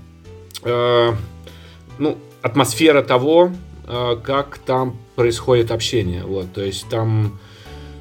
[0.63, 1.13] э,
[1.99, 3.51] ну, атмосфера того,
[3.87, 6.23] э, как там происходит общение.
[6.23, 7.39] Вот, то есть там,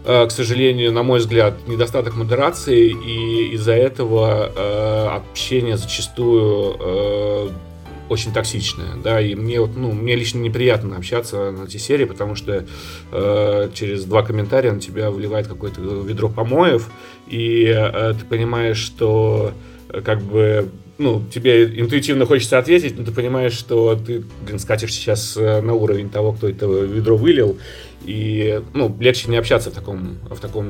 [0.04, 7.48] э, к сожалению, на мой взгляд, недостаток модерации, и из-за этого э, общение зачастую э,
[8.08, 12.34] очень токсичная, да, и мне вот, ну, мне лично неприятно общаться на эти серии, потому
[12.34, 12.64] что
[13.12, 16.90] э, через два комментария на тебя выливает какое-то ведро помоев,
[17.26, 19.52] и э, ты понимаешь, что
[19.88, 24.92] э, как бы ну, тебе интуитивно хочется ответить, но ты понимаешь, что ты, блин, скатишь
[24.92, 27.58] сейчас э, на уровень того, кто это ведро вылил,
[28.04, 30.66] и, ну, легче не общаться в таком, в таком,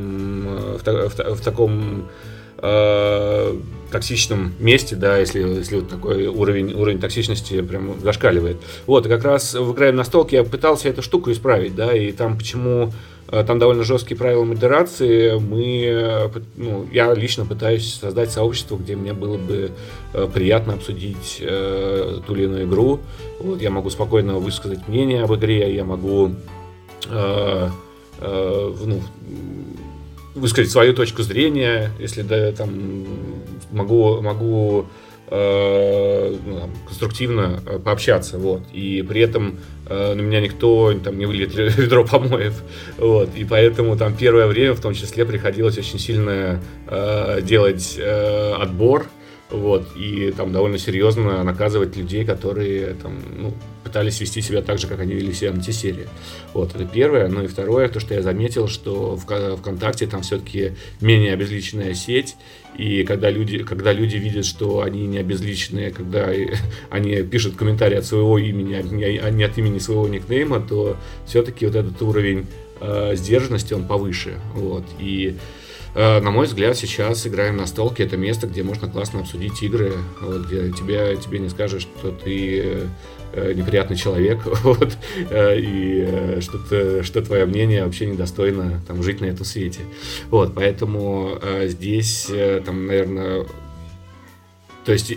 [0.47, 2.09] э, в, в, в таком
[2.59, 3.57] э,
[3.95, 8.57] токсичном месте, да, если, если вот такой уровень, уровень токсичности прям зашкаливает.
[8.87, 12.11] Вот, и как раз в игре на столке я пытался эту штуку исправить, да, и
[12.11, 12.93] там почему
[13.29, 15.39] э, там довольно жесткие правила модерации.
[15.39, 19.71] Мы, ну, я лично пытаюсь создать сообщество, где мне было бы
[20.13, 22.99] э, приятно обсудить э, ту или иную игру.
[23.39, 26.33] Вот, я могу спокойно высказать мнение об игре, я могу
[27.09, 27.69] э,
[28.21, 29.01] э, ну,
[30.35, 33.07] высказать свою точку зрения, если да, там
[33.71, 34.87] могу, могу
[35.29, 41.27] э, ну, конструктивно э, пообщаться, вот, и при этом э, на меня никто там не
[41.27, 42.63] выльет ведро помоев,
[42.99, 48.55] вот, и поэтому там первое время в том числе приходилось очень сильно э, делать э,
[48.55, 49.07] отбор,
[49.57, 54.87] вот, и там довольно серьезно наказывать людей, которые там, ну, пытались вести себя так же,
[54.87, 56.09] как они вели себя на T-серии.
[56.53, 57.29] Вот, это первое.
[57.29, 62.37] Ну и второе, то, что я заметил, что в ВКонтакте там все-таки менее обезличенная сеть,
[62.77, 66.31] и когда люди, когда люди видят, что они не обезличенные, когда
[66.91, 71.77] они пишут комментарии от своего имени, а не от имени своего никнейма, то все-таки вот
[71.77, 72.47] этот уровень
[72.81, 74.41] э, сдержанности, он повыше.
[74.55, 75.37] Вот, и
[75.95, 78.05] на мой взгляд, сейчас играем на столке.
[78.05, 82.89] Это место, где можно классно обсудить игры, вот, где тебе, тебе не скажешь, что ты
[83.33, 84.97] э, неприятный человек, вот,
[85.31, 89.81] э, и что, что твое мнение вообще недостойно там, жить на этом свете.
[90.31, 92.29] Вот, поэтому здесь,
[92.65, 93.47] там, наверное,
[94.85, 95.17] то есть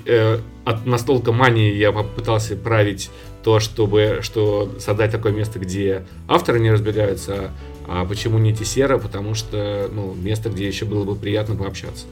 [0.63, 3.09] от настолько мании я попытался править
[3.43, 7.51] то, чтобы что создать такое место, где авторы не разбегаются,
[7.87, 8.97] а почему не Тесера?
[8.97, 12.05] Потому что, ну, место, где еще было бы приятно пообщаться.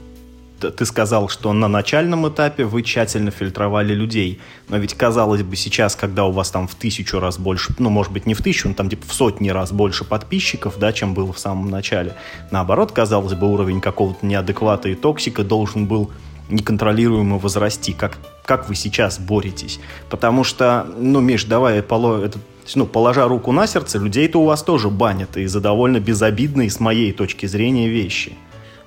[0.58, 4.40] ты сказал, что на начальном этапе вы тщательно фильтровали людей.
[4.68, 8.10] Но ведь, казалось бы, сейчас, когда у вас там в тысячу раз больше, ну, может
[8.10, 11.32] быть, не в тысячу, но там типа в сотни раз больше подписчиков, да, чем было
[11.32, 12.14] в самом начале.
[12.50, 16.10] Наоборот, казалось бы, уровень какого-то неадеквата и токсика должен был
[16.48, 17.92] неконтролируемо возрасти.
[17.92, 19.80] Как, как вы сейчас боретесь?
[20.08, 22.30] Потому что, ну, Миш, давай, поло,
[22.66, 26.70] это, ну, положа руку на сердце, людей-то у вас тоже банят, и за довольно безобидные,
[26.70, 28.32] с моей точки зрения, вещи.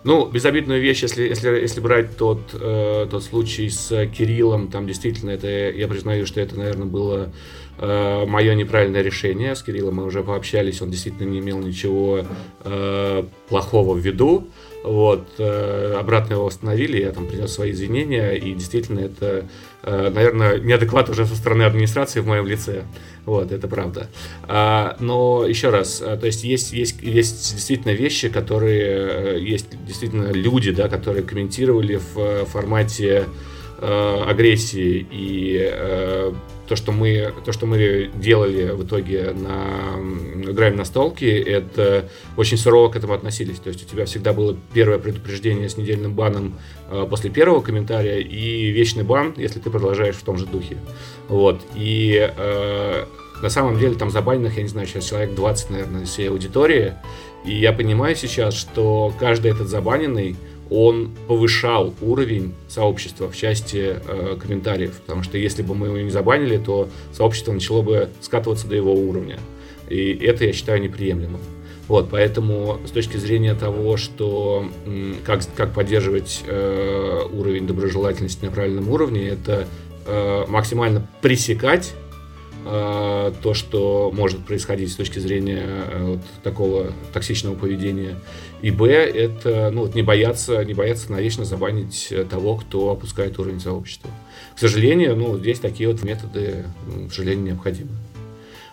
[0.06, 5.32] Ну, безобидную вещь, если, если, если брать тот, э, тот случай с Кириллом, там действительно
[5.32, 7.34] это, я признаю, что это, наверное, было
[7.78, 9.56] э, мое неправильное решение.
[9.56, 12.26] С Кириллом мы уже пообщались, он действительно не имел ничего
[12.64, 14.48] э, плохого в виду.
[14.84, 19.46] Вот, э, обратно его восстановили, я там принес свои извинения, и действительно это,
[19.84, 22.86] э, наверное, неадекват уже со стороны администрации в моем лице.
[23.26, 24.10] Вот, это правда.
[24.48, 29.68] А, но еще раз, а, то есть есть, есть, есть действительно вещи, которые, э, есть
[29.86, 33.26] действительно люди, да, которые комментировали в формате
[33.82, 36.34] э, агрессии и э,
[36.70, 40.00] то, что мы, то, что мы делали в итоге на
[40.50, 42.08] играем на столке, это
[42.38, 43.58] очень сурово к этому относились.
[43.58, 46.60] То есть у тебя всегда было первое предупреждение с недельным баном
[46.92, 50.78] э, после первого комментария и вечный бан, если ты продолжаешь в том же духе.
[51.28, 51.60] Вот.
[51.74, 53.06] И э,
[53.42, 56.94] на самом деле там забаненных, я не знаю, сейчас человек 20, наверное, всей аудитории.
[57.46, 60.36] И я понимаю сейчас, что каждый этот забаненный
[60.70, 65.00] он повышал уровень сообщества в части э, комментариев.
[65.06, 68.94] Потому что если бы мы его не забанили, то сообщество начало бы скатываться до его
[68.94, 69.40] уровня.
[69.90, 71.42] И это я считаю неприемлемым.
[71.88, 74.70] Вот, поэтому с точки зрения того, что
[75.26, 79.68] как, как поддерживать э, уровень доброжелательности на правильном уровне, это
[80.06, 81.94] э, максимально пресекать
[82.64, 88.16] то, что может происходить с точки зрения э, вот такого токсичного поведения
[88.62, 93.40] и Б, это ну, вот не бояться, не бояться навечно забанить э, того, кто опускает
[93.40, 94.10] уровень сообщества.
[94.56, 96.66] К сожалению, ну, здесь такие вот методы,
[97.10, 97.92] к сожалению, необходимы.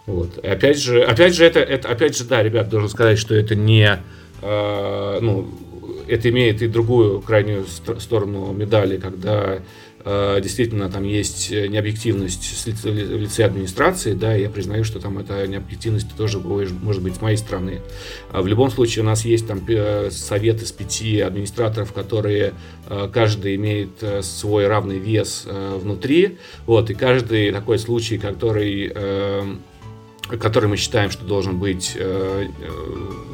[0.07, 0.39] Вот.
[0.39, 3.55] И опять же, опять же, это, это, опять же, да, ребят, должен сказать, что это
[3.55, 4.01] не,
[4.43, 5.49] э, ну,
[6.09, 7.65] это имеет и другую крайнюю
[7.99, 9.61] сторону медали, когда Э,
[10.07, 16.39] действительно там есть необъективность в лице администрации, да, я признаю, что там эта необъективность тоже
[16.39, 17.81] может быть с моей стороны.
[18.31, 19.61] А в любом случае у нас есть там
[20.11, 22.55] совет из пяти администраторов, которые
[22.89, 28.93] э, каждый имеет э, свой равный вес внутри, вот, и каждый такой случай, который
[30.29, 32.71] который мы считаем, что должен быть, э, э,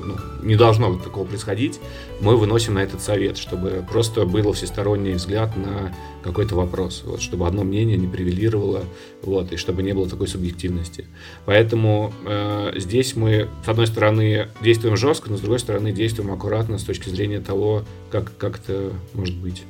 [0.05, 1.81] ну, не должно такого происходить,
[2.21, 7.47] мы выносим на этот совет, чтобы просто был всесторонний взгляд на какой-то вопрос, вот, чтобы
[7.47, 8.85] одно мнение не привилировало,
[9.23, 11.07] вот, и чтобы не было такой субъективности.
[11.47, 16.79] Поэтому э, здесь мы, с одной стороны, действуем жестко, но с другой стороны, действуем аккуратно
[16.79, 19.63] с точки зрения того, как, как это может быть.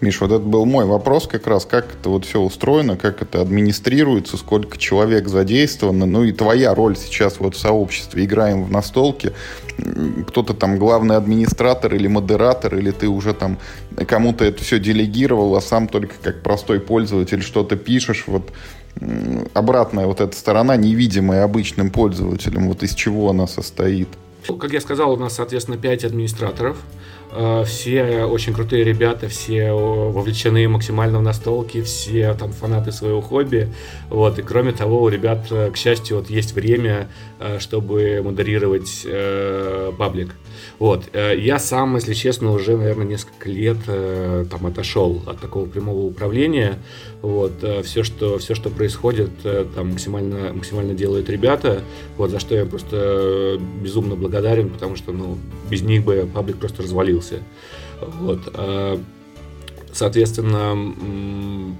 [0.00, 3.42] Миш, вот это был мой вопрос как раз, как это вот все устроено, как это
[3.42, 8.24] администрируется, сколько человек задействовано, ну и твоя роль сейчас вот в сообществе.
[8.24, 9.32] Играем в настолки,
[10.28, 13.58] кто-то там главный администратор или модератор, или ты уже там
[14.06, 18.52] кому-то это все делегировал, а сам только как простой пользователь что-то пишешь, вот
[19.52, 24.08] обратная вот эта сторона, невидимая обычным пользователям, вот из чего она состоит?
[24.60, 26.78] Как я сказал, у нас, соответственно, 5 администраторов.
[27.30, 33.72] Э, все очень крутые ребята, все вовлечены максимально в настолки, все там фанаты своего хобби.
[34.08, 34.38] Вот.
[34.38, 37.08] И кроме того, у ребят, э, к счастью, вот есть время,
[37.38, 39.06] э, чтобы модерировать
[39.98, 40.34] паблик.
[40.78, 41.04] Вот.
[41.14, 46.78] Я сам, если честно, уже, наверное, несколько лет там отошел от такого прямого управления.
[47.22, 47.52] Вот.
[47.84, 49.30] Все, что, все, что происходит,
[49.74, 51.82] там максимально, максимально делают ребята,
[52.16, 55.36] вот, за что я просто безумно благодарен, потому что ну,
[55.70, 57.40] без них бы паблик просто развалился.
[58.20, 58.40] Вот.
[59.92, 61.74] Соответственно,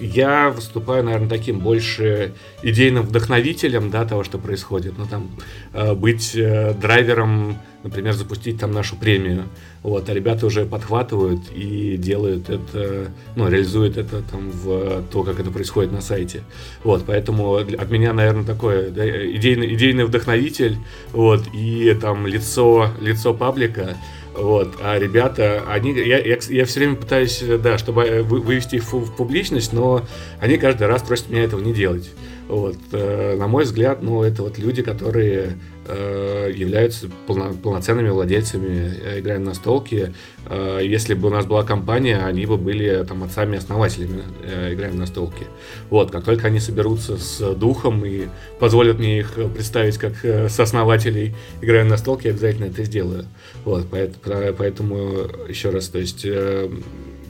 [0.00, 4.94] я выступаю, наверное, таким больше идейным вдохновителем да, того, что происходит.
[4.98, 5.30] Ну, там,
[5.72, 9.44] а, быть э, драйвером, например, запустить там нашу премию.
[9.82, 15.40] Вот, а ребята уже подхватывают и делают это, ну, реализуют это там в то, как
[15.40, 16.42] это происходит на сайте.
[16.84, 20.76] Вот, поэтому от меня, наверное, такой да, идейный, идейный вдохновитель,
[21.12, 23.96] вот, и там лицо, лицо паблика,
[24.34, 29.14] вот, а ребята, они, я, я, я все время пытаюсь, да, чтобы вывести их в,
[29.14, 30.02] публичность, но
[30.40, 32.10] они каждый раз просят меня этого не делать.
[32.48, 35.52] Вот, э, на мой взгляд, ну, это вот люди, которые э,
[35.88, 40.14] являются полно, полноценными владельцами э, игры на столке.
[40.46, 45.06] Э, если бы у нас была компания, они бы были там отцами-основателями э, игры на
[45.06, 45.46] столке.
[45.90, 48.28] Вот, как только они соберутся с духом и
[48.60, 53.26] позволят мне их представить как э, сооснователей игры на столке, я обязательно это сделаю.
[53.64, 56.70] Вот, поэтому, еще раз, то есть э,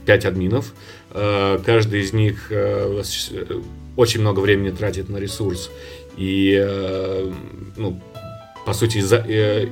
[0.07, 0.72] 5 админов,
[1.11, 3.03] э, каждый из них э,
[3.96, 5.70] очень много времени тратит на ресурс
[6.16, 7.32] и, э,
[7.76, 8.00] ну,
[8.64, 9.68] по сути, за, э,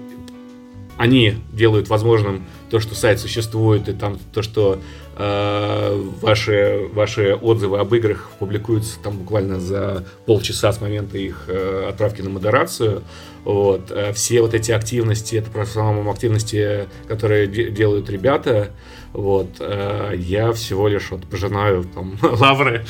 [1.01, 4.79] они делают возможным то, что сайт существует, и там то, что
[5.17, 11.87] э, ваши, ваши отзывы об играх публикуются там буквально за полчаса с момента их э,
[11.89, 13.03] отправки на модерацию.
[13.45, 13.91] Вот.
[13.91, 18.71] Э, все вот эти активности, это в основном активности, которые де- делают ребята,
[19.13, 19.57] вот.
[19.59, 22.85] Э, я всего лишь вот пожинаю там, лавры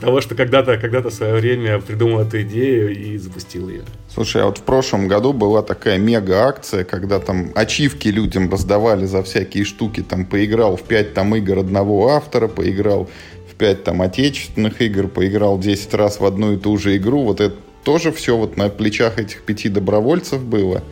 [0.00, 3.82] того, что когда-то когда в свое время придумал эту идею и запустил ее.
[4.12, 9.22] Слушай, а вот в прошлом году была такая мега-акция, когда там ачивки людям раздавали за
[9.22, 13.08] всякие штуки, там поиграл в 5 там игр одного автора, поиграл
[13.50, 17.40] в 5 там отечественных игр, поиграл 10 раз в одну и ту же игру, вот
[17.40, 20.82] это тоже все вот на плечах этих пяти добровольцев было?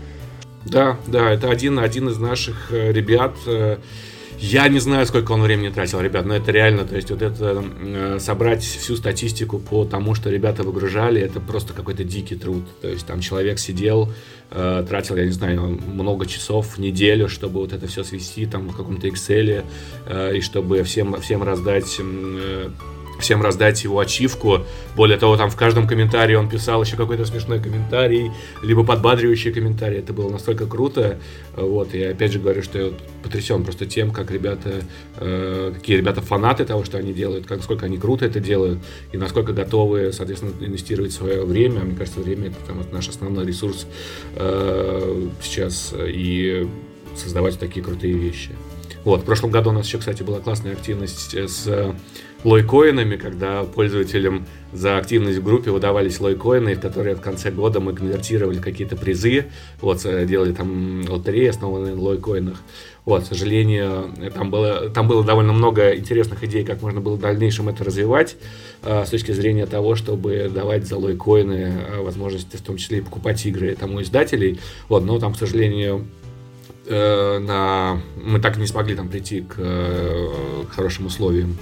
[0.67, 3.79] Да, да, это один, один из наших э, ребят, э,
[4.39, 7.65] я не знаю, сколько он времени тратил, ребят, но это реально, то есть вот это
[7.81, 12.65] э, собрать всю статистику по тому, что ребята выгружали, это просто какой-то дикий труд.
[12.83, 14.13] То есть там человек сидел,
[14.51, 19.09] тратил, я не знаю, много часов, неделю, чтобы вот это все свести там в каком-то
[19.09, 19.65] Excel,
[20.37, 22.01] и чтобы всем, всем раздать
[23.21, 24.61] всем раздать его ачивку.
[24.95, 28.31] Более того, там в каждом комментарии он писал еще какой-то смешной комментарий,
[28.63, 29.99] либо подбадривающий комментарий.
[29.99, 31.19] Это было настолько круто.
[31.57, 32.93] Вот, и опять же говорю, что я
[33.23, 34.83] потрясен просто тем, как ребята,
[35.17, 38.79] э, какие ребята фанаты того, что они делают, как, сколько они круто это делают,
[39.13, 41.81] и насколько готовы, соответственно, инвестировать свое время.
[41.81, 43.87] Мне кажется, время это там, наш основной ресурс
[44.35, 46.69] э, сейчас, и
[47.17, 48.51] создавать такие крутые вещи.
[49.07, 51.95] Вот, в прошлом году у нас еще, кстати, была классная активность с
[52.43, 58.59] лойкоинами, когда пользователям за активность в группе выдавались лойкоины, которые в конце года мы конвертировали
[58.59, 59.47] какие-то призы,
[59.81, 62.61] вот, э, делали там лотереи, основанные на лойкоинах.
[63.05, 67.21] Вот, к сожалению, там было, там было довольно много интересных идей, как можно было в
[67.21, 68.37] дальнейшем это развивать,
[68.83, 73.03] э, с точки зрения того, чтобы давать за лойкоины э, возможность в том числе и
[73.03, 74.59] покупать игры там у издателей.
[74.89, 76.09] Вот, но там, к сожалению,
[76.89, 78.01] на...
[78.17, 81.57] мы так и не смогли там прийти к, к хорошим условиям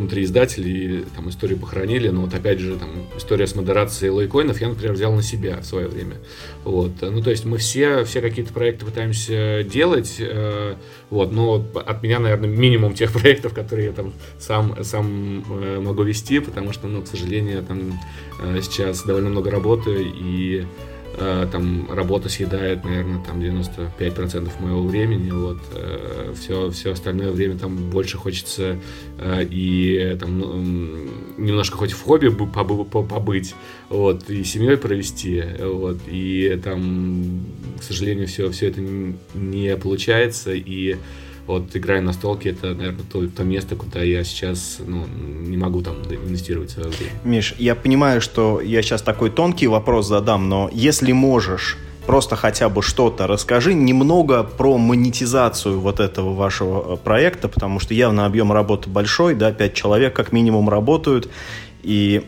[0.00, 4.68] внутри издателей, там историю похоронили, но вот опять же, там история с модерацией лойкоинов я,
[4.68, 6.16] например, взял на себя в свое время.
[6.64, 6.92] Вот.
[7.02, 10.74] Ну, то есть мы все, все какие-то проекты пытаемся делать, э,
[11.10, 16.02] вот, но от меня, наверное, минимум тех проектов, которые я там сам, сам э, могу
[16.02, 18.00] вести, потому что, ну, к сожалению, там
[18.42, 20.89] э, сейчас довольно много работы, и Э,
[21.52, 25.58] там работа съедает, наверное, там 95% моего времени, вот,
[26.34, 28.78] все, э, все остальное время там больше хочется
[29.18, 30.56] э, и там ну,
[31.36, 33.54] немножко хоть в хобби побыть,
[33.88, 37.44] вот, и семьей провести, вот, и там,
[37.78, 38.80] к сожалению, все, все это
[39.34, 40.96] не получается, и
[41.46, 45.82] вот играя на столке, это, наверное, то, то место, куда я сейчас ну, не могу
[45.82, 47.12] там инвестировать свое время.
[47.24, 51.76] Миш, я понимаю, что я сейчас такой тонкий вопрос задам, но если можешь,
[52.06, 57.94] просто хотя бы что-то расскажи немного про монетизацию вот этого вашего э, проекта, потому что
[57.94, 61.28] явно объем работы большой, да, пять человек как минимум работают,
[61.82, 62.26] и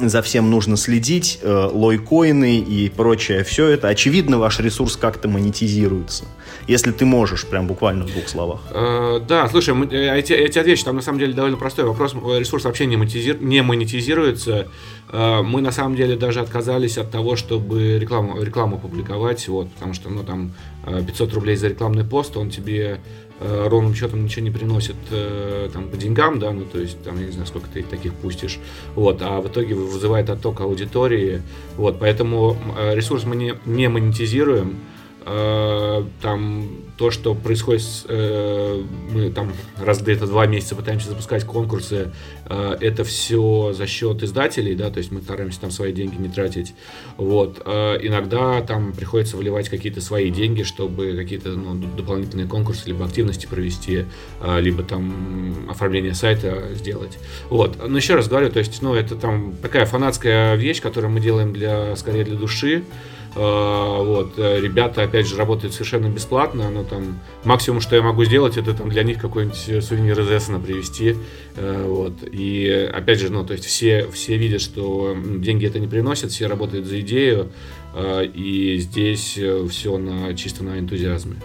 [0.00, 3.88] за всем нужно следить, э, лойкоины и прочее, все это.
[3.88, 6.24] Очевидно, ваш ресурс как-то монетизируется.
[6.66, 8.60] Если ты можешь, прям буквально в двух словах.
[8.70, 12.14] Э, да, слушай, мы, я, тебе отвечу, там на самом деле довольно простой вопрос.
[12.14, 14.68] Ресурс вообще не, монетизир, не монетизируется.
[15.10, 19.92] Э, мы на самом деле даже отказались от того, чтобы рекламу, рекламу публиковать, вот, потому
[19.94, 20.52] что, ну, там,
[20.84, 23.00] 500 э, рублей за рекламный пост, он тебе
[23.44, 27.18] Э, ровным счетом ничего не приносит э, там по деньгам, да, ну то есть там
[27.18, 28.60] я не знаю сколько ты таких пустишь,
[28.94, 31.42] вот, а в итоге вызывает отток аудитории,
[31.76, 34.76] вот, поэтому э, ресурс мы не, не монетизируем,
[35.24, 36.68] там
[37.02, 42.12] то, что происходит, э, мы там раз где-то два месяца пытаемся запускать конкурсы,
[42.46, 46.28] э, это все за счет издателей, да, то есть мы стараемся там свои деньги не
[46.28, 46.74] тратить.
[47.16, 47.60] Вот.
[47.64, 53.46] Э, иногда там приходится выливать какие-то свои деньги, чтобы какие-то ну, дополнительные конкурсы либо активности
[53.46, 54.04] провести,
[54.40, 57.18] э, либо там оформление сайта сделать.
[57.48, 57.88] Вот.
[57.88, 61.52] Но еще раз говорю, то есть, ну, это там такая фанатская вещь, которую мы делаем
[61.52, 64.34] для, скорее для души, Э, вот.
[64.36, 66.70] Э, ребята, опять же, работают совершенно бесплатно.
[66.70, 70.60] Но там максимум, что я могу сделать, это там для них какой-нибудь сувенир из Эссена
[70.60, 71.16] привезти.
[71.56, 72.14] Э, вот.
[72.30, 76.46] И опять же, ну, то есть все, все видят, что деньги это не приносят, все
[76.46, 77.50] работают за идею.
[77.94, 81.36] И здесь все на, чисто на энтузиазме.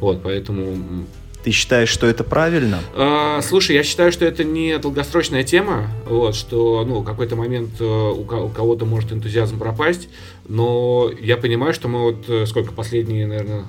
[0.00, 1.04] Вот, поэтому
[1.42, 2.80] ты считаешь, что это правильно?
[2.94, 7.84] А, слушай, я считаю, что это не долгосрочная тема, вот, что ну, какой-то момент э,
[7.84, 10.08] у, у кого-то может энтузиазм пропасть,
[10.48, 13.64] но я понимаю, что мы вот э, сколько последние, наверное,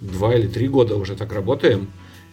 [0.00, 1.88] два или три года уже так работаем,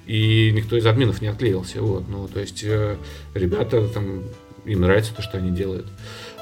[0.06, 1.82] и никто из админов не отклеился.
[1.82, 2.96] Вот, ну, то есть э,
[3.34, 4.24] ребята там
[4.66, 5.88] им нравится то, что они делают.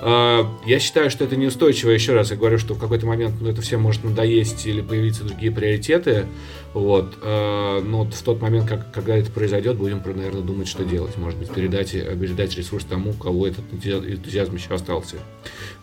[0.01, 1.89] А, я считаю, что это неустойчиво.
[1.89, 5.23] Еще раз я говорю, что в какой-то момент ну, это всем может надоесть или появиться
[5.23, 6.25] другие приоритеты.
[6.73, 7.17] Вот.
[7.21, 11.17] А, но вот в тот момент, как, когда это произойдет, будем, наверное, думать, что делать.
[11.17, 15.15] Может быть, передать, передать ресурс тому, кого этот энтузиазм еще остался.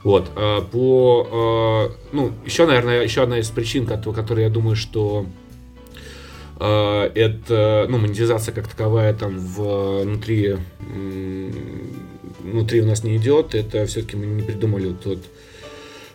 [0.05, 0.31] Вот.
[0.37, 5.27] А, по, ну, еще, наверное, еще одна из причин, которую я думаю, что
[6.61, 10.59] это, ну, монетизация как таковая там внутри
[12.41, 15.19] внутри у нас не идет, это все-таки мы не придумали тот,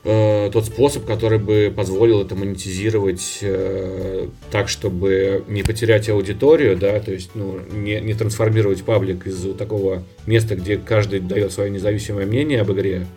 [0.03, 6.99] э, тот способ, который бы позволил это монетизировать э, так, чтобы не потерять аудиторию, да,
[6.99, 12.25] то есть ну, не, не трансформировать паблик из такого места, где каждый дает свое независимое
[12.25, 13.07] мнение об игре,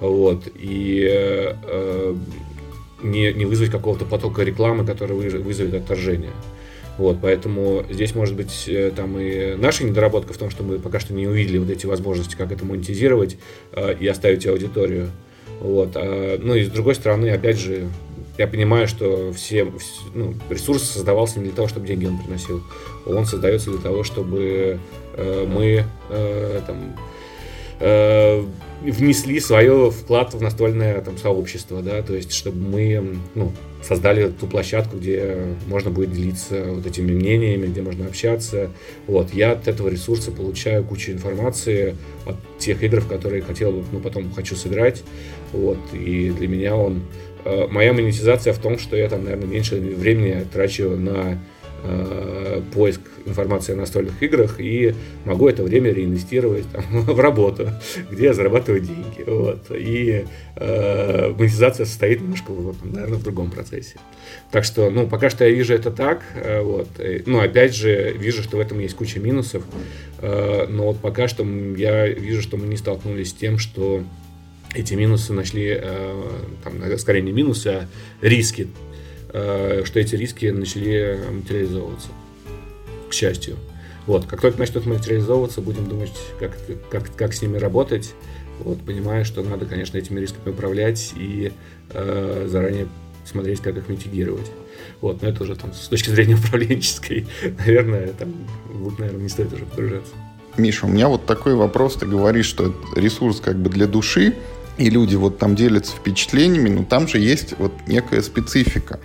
[0.00, 2.14] вот, и э,
[3.02, 6.32] не, не вызвать какого-то потока рекламы, который вызовет отторжение.
[6.98, 10.98] Вот, поэтому здесь может быть э, там и наша недоработка в том, что мы пока
[10.98, 13.36] что не увидели вот эти возможности, как это монетизировать
[13.72, 15.10] э, и оставить аудиторию.
[15.60, 15.90] Вот.
[15.94, 17.88] А, ну и с другой стороны, опять же,
[18.38, 19.70] я понимаю, что все,
[20.14, 22.62] ну, ресурс создавался не для того, чтобы деньги он приносил.
[23.06, 24.78] Он создается для того, чтобы
[25.14, 26.96] э, мы э, там,
[27.80, 28.44] э,
[28.82, 33.52] внесли свой вклад в настольное там, сообщество, да, то есть чтобы мы ну,
[33.82, 38.70] создали ту площадку, где можно будет делиться вот этими мнениями, где можно общаться.
[39.06, 39.32] Вот.
[39.32, 41.96] Я от этого ресурса получаю кучу информации
[42.26, 45.02] от тех игр, которые хотел бы, ну, потом хочу сыграть.
[45.52, 45.78] Вот.
[45.92, 47.02] И для меня он...
[47.44, 51.38] Э, моя монетизация в том, что я там, наверное, меньше времени трачу на
[51.82, 57.68] э, поиск информации о настольных играх и могу это время реинвестировать там, в работу,
[58.10, 59.24] где я зарабатываю деньги.
[59.26, 59.70] Вот.
[59.70, 60.24] И
[60.56, 62.52] э, монетизация состоит немножко,
[62.82, 63.96] наверное, в другом процессе.
[64.50, 66.22] Так что, ну, пока что я вижу это так.
[66.34, 66.88] Э, вот.
[67.26, 69.62] Ну, опять же, вижу, что в этом есть куча минусов.
[70.20, 71.44] Э, но вот пока что
[71.76, 74.02] я вижу, что мы не столкнулись с тем, что
[74.74, 76.22] эти минусы нашли, э,
[76.62, 77.88] там, скорее не минусы, а
[78.20, 78.85] риски Э,
[79.84, 82.08] что эти риски начали материализовываться,
[83.08, 83.56] к счастью.
[84.06, 86.56] Вот, как только начнут материализовываться, будем думать, как,
[86.90, 88.14] как, как с ними работать.
[88.60, 91.52] Вот, понимая, что надо, конечно, этими рисками управлять и
[91.90, 92.86] э, заранее
[93.24, 94.50] смотреть, как их митигировать.
[95.00, 97.26] Вот, но это уже там с точки зрения управленческой,
[97.58, 98.32] наверное, там,
[98.98, 100.12] наверное, не стоит уже погружаться.
[100.56, 101.96] Миша, у меня вот такой вопрос.
[101.96, 104.34] Ты говоришь, что ресурс как бы для души,
[104.78, 109.00] и люди вот там делятся впечатлениями, но там же есть вот некая специфика.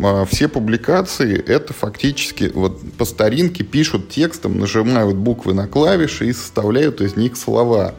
[0.00, 6.32] А, все публикации это фактически вот по старинке пишут текстом, нажимают буквы на клавиши и
[6.32, 7.94] составляют из них слова.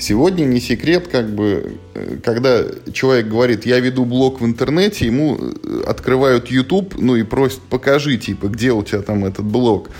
[0.00, 5.36] Сегодня не секрет, как бы, э, когда человек говорит, я веду блог в интернете, ему
[5.36, 9.90] э, открывают YouTube, ну и просят, покажи, типа, где у тебя там этот блог.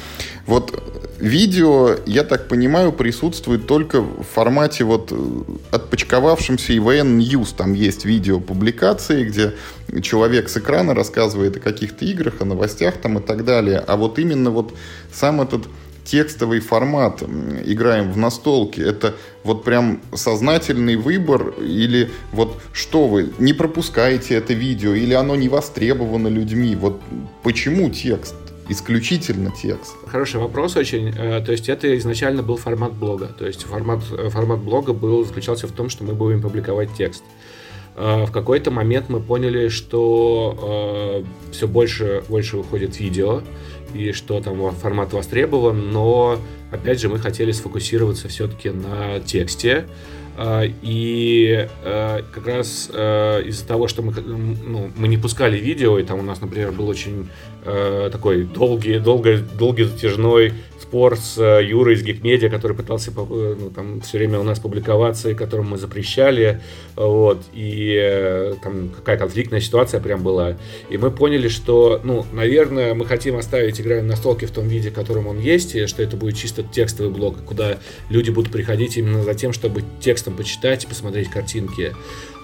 [0.49, 0.83] Вот
[1.19, 5.43] видео, я так понимаю, присутствует только в формате вот э,
[5.73, 7.55] отпочковавшемся ИВН News.
[7.55, 9.53] Там есть видео публикации, где
[10.01, 13.79] человек с экрана рассказывает о каких-то играх, о новостях там и так далее.
[13.87, 14.73] А вот именно вот
[15.13, 15.69] сам этот
[16.07, 23.53] текстовый формат играем в настолки, это вот прям сознательный выбор или вот что вы, не
[23.53, 26.75] пропускаете это видео или оно не востребовано людьми?
[26.75, 27.03] Вот
[27.43, 28.35] почему текст?
[28.69, 29.97] Исключительно текст?
[30.07, 31.09] Хороший вопрос очень.
[31.17, 33.27] Э, то есть это изначально был формат блога.
[33.27, 37.25] То есть формат, э, формат блога был, заключался в том, что мы будем публиковать текст.
[37.97, 43.43] Э, в какой-то момент мы поняли, что все больше, больше выходит видео,
[43.95, 46.39] и что там формат востребован, но
[46.71, 49.87] опять же мы хотели сфокусироваться все-таки на тексте.
[50.41, 55.99] А, и а, как раз а, из-за того, что мы, ну, мы не пускали видео,
[55.99, 57.29] и там у нас, например, был очень
[58.13, 60.55] такой долгий, долго, долгий затяжной
[60.89, 64.59] спор с э, Юрой из Гикмедиа, который пытался э, ну, там, все время у нас
[64.59, 66.61] публиковаться, и которому мы запрещали.
[66.97, 70.57] Вот, и э, там какая конфликтная ситуация прям была.
[70.89, 74.91] И мы поняли, что, ну, наверное, мы хотим оставить играю на столке в том виде,
[74.91, 77.79] в котором он есть, и что это будет чисто текстовый блок, куда
[78.09, 81.95] люди будут приходить именно за тем, чтобы текст текстом почитать, посмотреть картинки.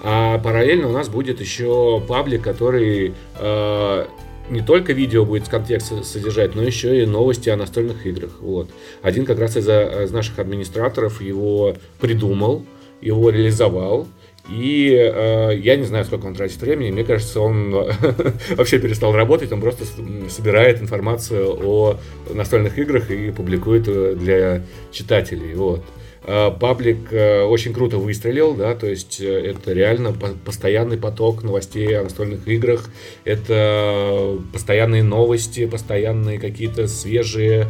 [0.03, 4.05] А параллельно у нас будет еще паблик, который э,
[4.49, 8.31] не только видео будет контекст содержать, но еще и новости о настольных играх.
[8.41, 8.69] Вот.
[9.01, 12.65] Один как раз из, из наших администраторов его придумал,
[13.01, 14.07] его реализовал.
[14.47, 16.91] И э, я не знаю, сколько он тратит времени.
[16.91, 17.71] Мне кажется, он
[18.51, 19.51] вообще перестал работать.
[19.51, 19.85] Он просто
[20.29, 21.97] собирает информацию о
[22.31, 23.85] настольных играх и публикует
[24.19, 24.61] для
[24.91, 25.55] читателей.
[25.55, 25.83] Вот.
[26.27, 30.11] Э, паблик э, очень круто выстрелил, да, то есть э, это реально
[30.43, 32.89] постоянный поток новостей о настольных играх,
[33.25, 37.67] это постоянные новости, постоянные какие-то свежие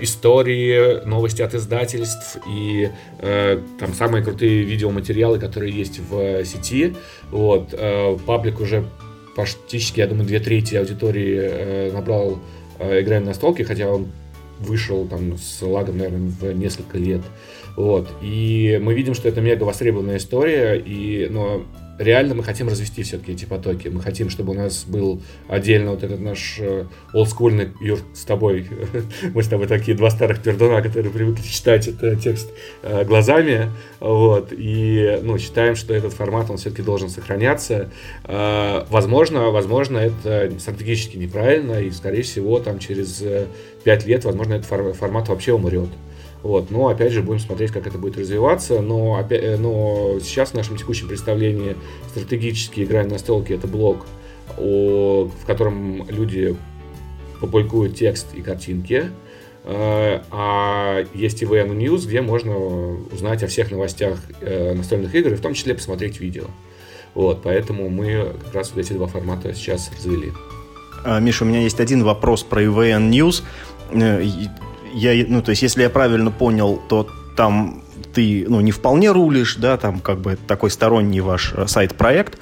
[0.00, 6.94] истории, новости от издательств и там самые крутые видеоматериалы, которые есть в сети.
[7.30, 7.74] Вот,
[8.26, 8.84] паблик уже
[9.34, 12.38] практически, я думаю, две трети аудитории набрал
[12.78, 14.08] играем на столке, хотя он
[14.60, 17.22] вышел там с лагом, наверное, в несколько лет.
[17.76, 18.08] Вот.
[18.20, 21.64] И мы видим, что это мега востребованная история, и, но
[21.98, 23.88] реально мы хотим развести все-таки эти потоки.
[23.88, 28.66] Мы хотим, чтобы у нас был отдельно вот этот наш э, олдскульный, Юр, с тобой,
[29.34, 32.50] мы с тобой такие два старых пердуна, которые привыкли читать этот текст
[32.82, 33.70] э, глазами,
[34.00, 37.90] вот, и, ну, считаем, что этот формат, он все-таки должен сохраняться.
[38.24, 43.22] Э, возможно, возможно, это стратегически неправильно, и, скорее всего, там через
[43.84, 45.88] пять лет, возможно, этот формат вообще умрет.
[46.42, 48.80] Вот, но опять же будем смотреть, как это будет развиваться.
[48.80, 51.76] Но, опять, э, но сейчас в нашем текущем представлении
[52.08, 54.06] стратегически игра на столке это блок,
[54.58, 56.56] о, в котором люди
[57.40, 59.10] публикуют текст и картинки.
[59.64, 62.56] Э, а есть EVN News, где можно
[63.12, 66.46] узнать о всех новостях э, настольных игр, и в том числе посмотреть видео.
[67.14, 70.32] Вот, поэтому мы как раз вот эти два формата сейчас развели.
[71.04, 73.42] А, Миша, у меня есть один вопрос про EVN News
[74.92, 77.82] я, ну, то есть, если я правильно понял, то там
[78.12, 82.38] ты, ну, не вполне рулишь, да, там как бы такой сторонний ваш э, сайт-проект.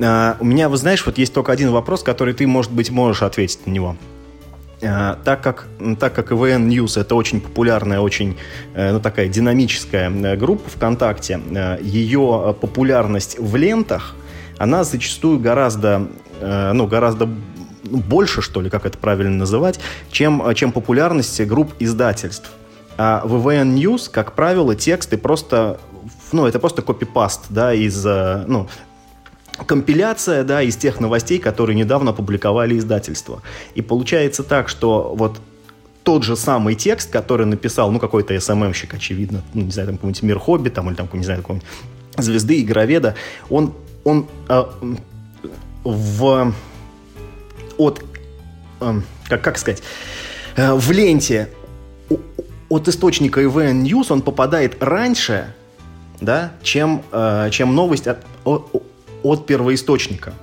[0.00, 3.22] А, у меня, вы знаешь, вот есть только один вопрос, который ты, может быть, можешь
[3.22, 3.96] ответить на него.
[4.82, 5.66] А, так как,
[5.98, 8.36] так как EVN News это очень популярная, очень
[8.74, 11.40] э, ну, такая динамическая э, группа ВКонтакте,
[11.80, 14.14] ее популярность в лентах,
[14.56, 16.08] она зачастую гораздо,
[16.40, 17.28] ну, гораздо
[17.90, 19.80] больше, что ли, как это правильно называть,
[20.10, 22.50] чем, чем популярность групп издательств.
[22.96, 25.78] А в VN News, как правило, тексты просто,
[26.32, 28.68] ну, это просто копипаст, да, из, э, ну,
[29.66, 33.42] компиляция, да, из тех новостей, которые недавно опубликовали издательства.
[33.74, 35.40] И получается так, что вот
[36.02, 40.22] тот же самый текст, который написал, ну, какой-то СММщик, очевидно, ну, не знаю, там, какой-нибудь
[40.22, 41.68] Мир Хобби, там, или там, не знаю, какой-нибудь
[42.16, 43.14] Звезды, Игроведа,
[43.48, 43.74] он,
[44.04, 44.64] он э,
[45.84, 46.52] в
[47.78, 48.04] от,
[48.80, 49.82] э, как, как сказать,
[50.56, 51.48] э, в ленте
[52.68, 55.54] от источника EVN News он попадает раньше,
[56.20, 60.34] да, чем, э, чем новость от, от, первоисточника.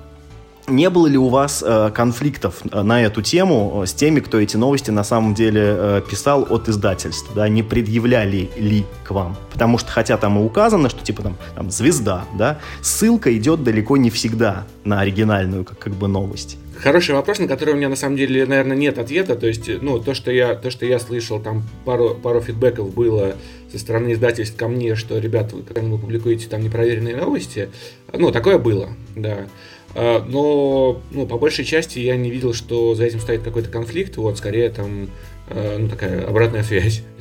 [0.68, 4.90] Не было ли у вас э, конфликтов на эту тему с теми, кто эти новости
[4.90, 7.30] на самом деле писал от издательств?
[7.36, 9.36] Да, не предъявляли ли к вам?
[9.52, 13.96] Потому что, хотя там и указано, что типа там, там звезда, да, ссылка идет далеко
[13.96, 16.58] не всегда на оригинальную как, как бы новость.
[16.80, 19.34] Хороший вопрос, на который у меня на самом деле, наверное, нет ответа.
[19.36, 23.36] То есть, ну, то, что я, то, что я слышал, там пару, пару фидбэков было
[23.72, 27.70] со стороны издательств ко мне, что, ребята, когда вы публикуете там непроверенные новости,
[28.12, 29.46] ну, такое было, да.
[29.94, 34.16] А, но, ну, по большей части я не видел, что за этим стоит какой-то конфликт,
[34.18, 35.08] вот, скорее там,
[35.48, 37.02] а, ну, такая обратная связь.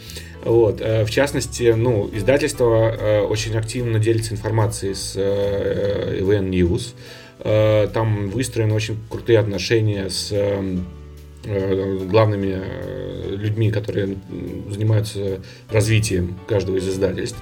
[0.43, 0.79] Вот.
[0.79, 6.93] А, в частности, ну, издательство очень активно делится информацией с EVN News.
[7.39, 10.77] Э, там выстроены очень крутые отношения с э,
[11.43, 12.61] э, главными
[13.35, 14.17] людьми, которые
[14.69, 17.37] занимаются развитием каждого из издательств.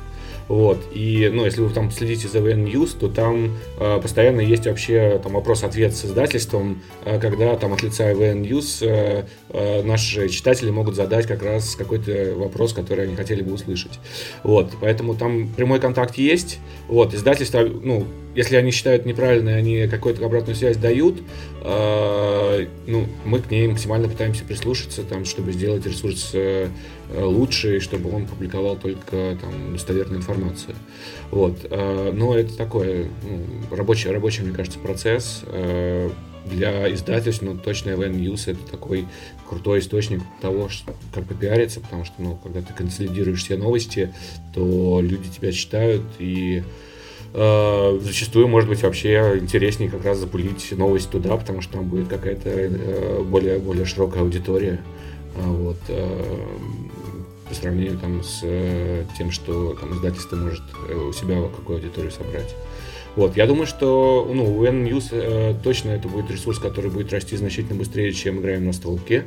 [0.47, 0.83] Вот.
[0.93, 5.19] И, ну, если вы там следите за VN News, то там э, постоянно есть вообще
[5.23, 10.95] там вопрос-ответ с издательством, э, когда там от лица VN News э, наши читатели могут
[10.95, 13.99] задать как раз какой-то вопрос, который они хотели бы услышать.
[14.43, 14.71] Вот.
[14.81, 16.59] Поэтому там прямой контакт есть.
[16.87, 17.13] Вот.
[17.13, 21.21] Издательство, ну, если они считают неправильно, они какую-то обратную связь дают,
[21.61, 26.67] э, ну, мы к ней максимально пытаемся прислушаться, там, чтобы сделать ресурс э,
[27.15, 30.75] лучше, чтобы он публиковал только там, достоверную информацию.
[31.29, 31.59] Вот.
[31.69, 35.41] Э, но это такой ну, рабочий, рабочий, мне кажется, процесс.
[35.45, 36.09] Э,
[36.45, 39.05] для издательств, ну, точно Event News это такой
[39.47, 40.69] крутой источник того,
[41.13, 44.13] как попиариться, потому что, ну, когда ты консолидируешь все новости,
[44.53, 46.63] то люди тебя читают, и
[47.33, 52.07] э, зачастую, может быть, вообще интереснее как раз запулить новость туда, потому что там будет
[52.07, 54.81] какая-то э, более, более широкая аудитория.
[55.35, 56.37] А вот, э,
[57.47, 62.11] по сравнению там, с э, тем, что там, издательство может э, у себя какую аудиторию
[62.11, 62.55] собрать.
[63.15, 67.37] Вот, я думаю, что ну, у N-News э, точно это будет ресурс, который будет расти
[67.37, 69.25] значительно быстрее, чем играем на столке.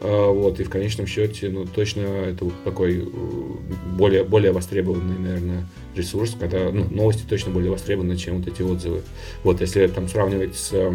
[0.00, 3.06] Э, вот, и в конечном счете, ну, точно это вот такой э,
[3.96, 9.02] более, более востребованный, наверное, ресурс, когда ну, новости точно более востребованы, чем вот эти отзывы.
[9.44, 10.94] Вот, если там сравнивать с э,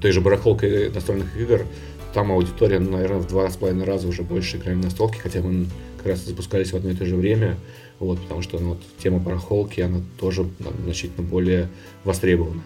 [0.00, 1.64] той же барахолкой настольных игр,
[2.12, 5.66] там аудитория, наверное, в два с половиной раза уже больше играем на столке, хотя мы
[5.98, 7.56] как раз запускались в одно и то же время.
[8.00, 11.68] Вот, потому что ну, вот, тема барахолки, она тоже там, значительно более
[12.04, 12.62] востребованная.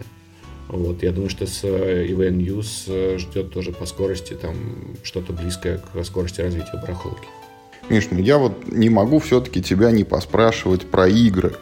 [0.69, 4.57] Вот, я думаю, что с EVN News э, ждет тоже по скорости там
[5.03, 7.29] что-то близкое к скорости развития барахолки.
[7.89, 11.55] Миш, ну я вот не могу все-таки тебя не поспрашивать про игры.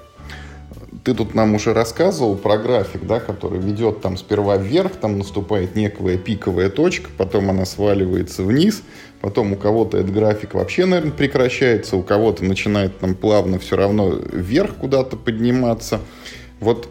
[1.02, 5.74] Ты тут нам уже рассказывал про график, да, который ведет там сперва вверх, там наступает
[5.74, 8.82] некая пиковая точка, потом она сваливается вниз,
[9.20, 14.10] Потом у кого-то этот график вообще, наверное, прекращается, у кого-то начинает там плавно все равно
[14.10, 16.00] вверх куда-то подниматься.
[16.58, 16.88] Вот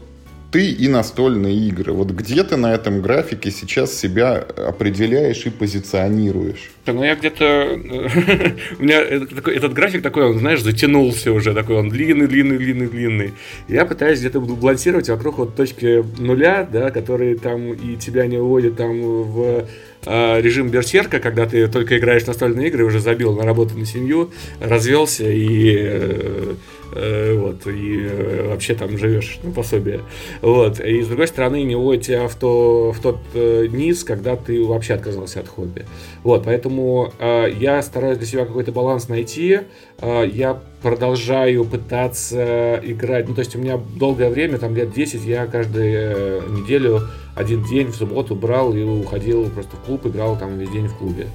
[0.52, 1.94] ты и настольные игры.
[1.94, 6.72] Вот где ты на этом графике сейчас себя определяешь и позиционируешь?
[6.88, 7.80] Ну, я где-то...
[8.80, 13.34] У меня этот график такой, он, знаешь, затянулся уже, такой он длинный, длинный, длинный, длинный.
[13.68, 18.76] Я пытаюсь где-то балансировать вокруг вот точки нуля, да, которые там и тебя не уводят
[18.76, 19.68] там в
[20.06, 24.32] а, режим берсерка, когда ты только играешь настольные игры, уже забил на работу, на семью,
[24.60, 26.54] развелся и э,
[26.92, 30.02] вот, и э, вообще там живешь на пособие.
[30.42, 30.80] Вот.
[30.80, 34.94] И с другой стороны, не уводит тебя в, то, в тот низ, когда ты вообще
[34.94, 35.86] отказался от хобби.
[36.24, 39.60] Вот, поэтому я стараюсь для себя какой-то баланс найти.
[40.02, 43.28] я продолжаю пытаться играть.
[43.28, 47.02] Ну, то есть у меня долгое время, там лет 10, я каждую неделю
[47.40, 50.98] один день в субботу брал и уходил просто в клуб, играл там весь день в
[50.98, 51.28] клубе.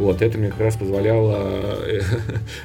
[0.00, 2.00] Вот, это мне как раз позволяло э,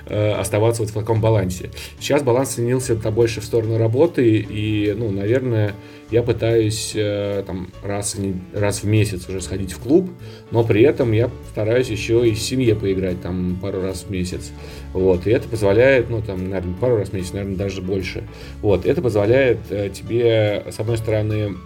[0.05, 1.69] э, оставаться вот в таком балансе.
[1.99, 5.73] Сейчас баланс сменился больше в сторону работы, и, ну, наверное,
[6.11, 8.15] я пытаюсь э, там раз,
[8.53, 10.09] раз в месяц уже сходить в клуб,
[10.51, 14.51] но при этом я стараюсь еще и в семье поиграть там пару раз в месяц.
[14.93, 18.23] Вот, и это позволяет, ну, там, наверное, пару раз в месяц, наверное, даже больше.
[18.61, 19.59] Вот, это позволяет
[19.93, 21.57] тебе, с одной стороны,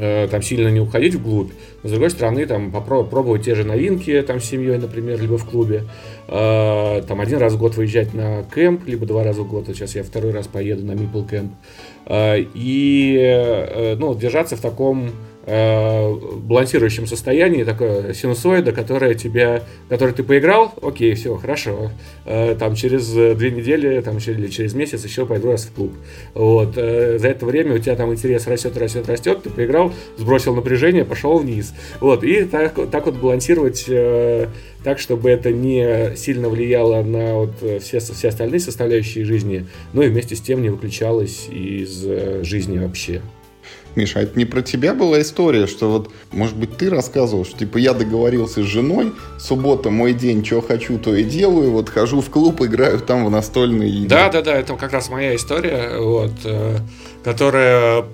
[0.00, 4.40] там сильно не уходить вглубь, но с другой стороны там попробовать те же новинки там
[4.40, 5.84] с семьей, например, либо в клубе,
[6.28, 9.76] э, там один раз в год выезжать на кемп, либо два раза в год, вот
[9.76, 11.52] сейчас я второй раз поеду на Мипл кемп,
[12.06, 15.10] э, и ну, держаться в таком э,
[15.46, 21.90] балансирующем состоянии, такое синусоида, которое тебя, который ты поиграл, окей, все, хорошо,
[22.26, 25.92] э, там через две недели, там или через месяц еще пойду раз в клуб.
[26.34, 30.54] Вот, э, за это время у тебя там интерес растет, растет, растет, ты поиграл, сбросил
[30.54, 31.74] напряжение, пошел вниз.
[32.00, 34.48] Вот, и так, так вот балансировать э,
[34.84, 40.08] так, чтобы это не сильно влияло на вот все, все остальные составляющие жизни, но и
[40.08, 43.22] вместе с тем не выключалось из э, жизни вообще.
[43.96, 47.78] Миша, это не про тебя была история, что вот, может быть, ты рассказывал, что типа
[47.78, 52.30] я договорился с женой, суббота мой день, что хочу, то и делаю, вот хожу в
[52.30, 54.08] клуб, играю там в настольные игры.
[54.08, 56.78] Да, да, да, это как раз моя история, вот, э,
[57.24, 58.04] которая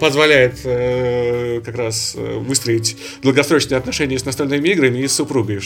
[0.00, 5.60] позволяет э, как раз э, выстроить долгосрочные отношения с настольными играми и с супругой.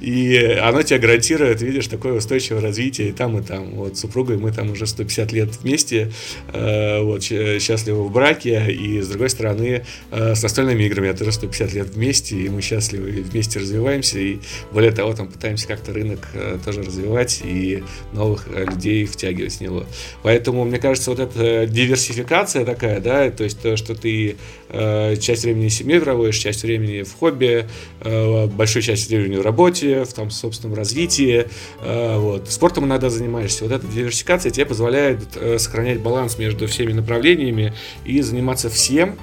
[0.00, 3.70] И она тебе гарантирует, видишь, такое устойчивое развитие и там, и там.
[3.74, 6.12] Вот с супругой мы там уже 150 лет вместе,
[6.52, 11.72] вот, счастливы в браке, и с другой стороны, э, с настольными играми я тоже 150
[11.72, 14.38] лет вместе, и мы счастливы, вместе развиваемся, и
[14.72, 19.60] более того, там пытаемся как-то рынок э, тоже развивать и новых э, людей втягивать в
[19.60, 19.84] него.
[20.22, 24.36] Поэтому, мне кажется, вот эта диверсификация такая, да, то есть то, что ты
[24.70, 27.66] часть времени семье проводишь, часть времени в хобби,
[28.02, 31.46] большую часть времени в работе, в там собственном развитии,
[31.82, 32.50] вот.
[32.50, 33.64] Спортом иногда занимаешься.
[33.64, 35.20] Вот эта диверсификация тебе позволяет
[35.58, 37.72] сохранять баланс между всеми направлениями
[38.04, 39.16] и заниматься всем,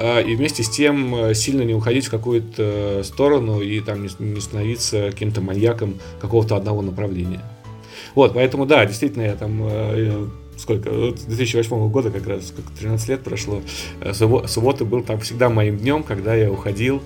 [0.00, 4.40] а, и вместе с тем э, сильно не уходить в какую-то сторону и там не
[4.40, 7.40] становиться каким-то маньяком какого-то одного направления.
[8.14, 10.28] Вот, поэтому да, действительно, я там э,
[10.58, 13.62] сколько, с 2008 года как раз, как 13 лет прошло,
[14.00, 17.02] э, суббота был там всегда моим днем, когда я уходил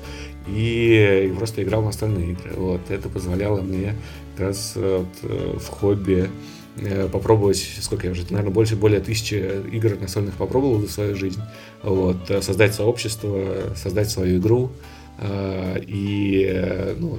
[0.49, 2.53] и, просто играл в настольные игры.
[2.57, 3.95] Вот, это позволяло мне
[4.37, 6.29] как раз вот, в хобби
[6.77, 9.35] Э, попробовать, сколько я уже, наверное, больше, более тысячи
[9.73, 11.41] игр настольных попробовал за свою жизнь.
[11.83, 14.73] Вот, э, создать сообщество, создать свою игру
[15.19, 17.19] э, и ну,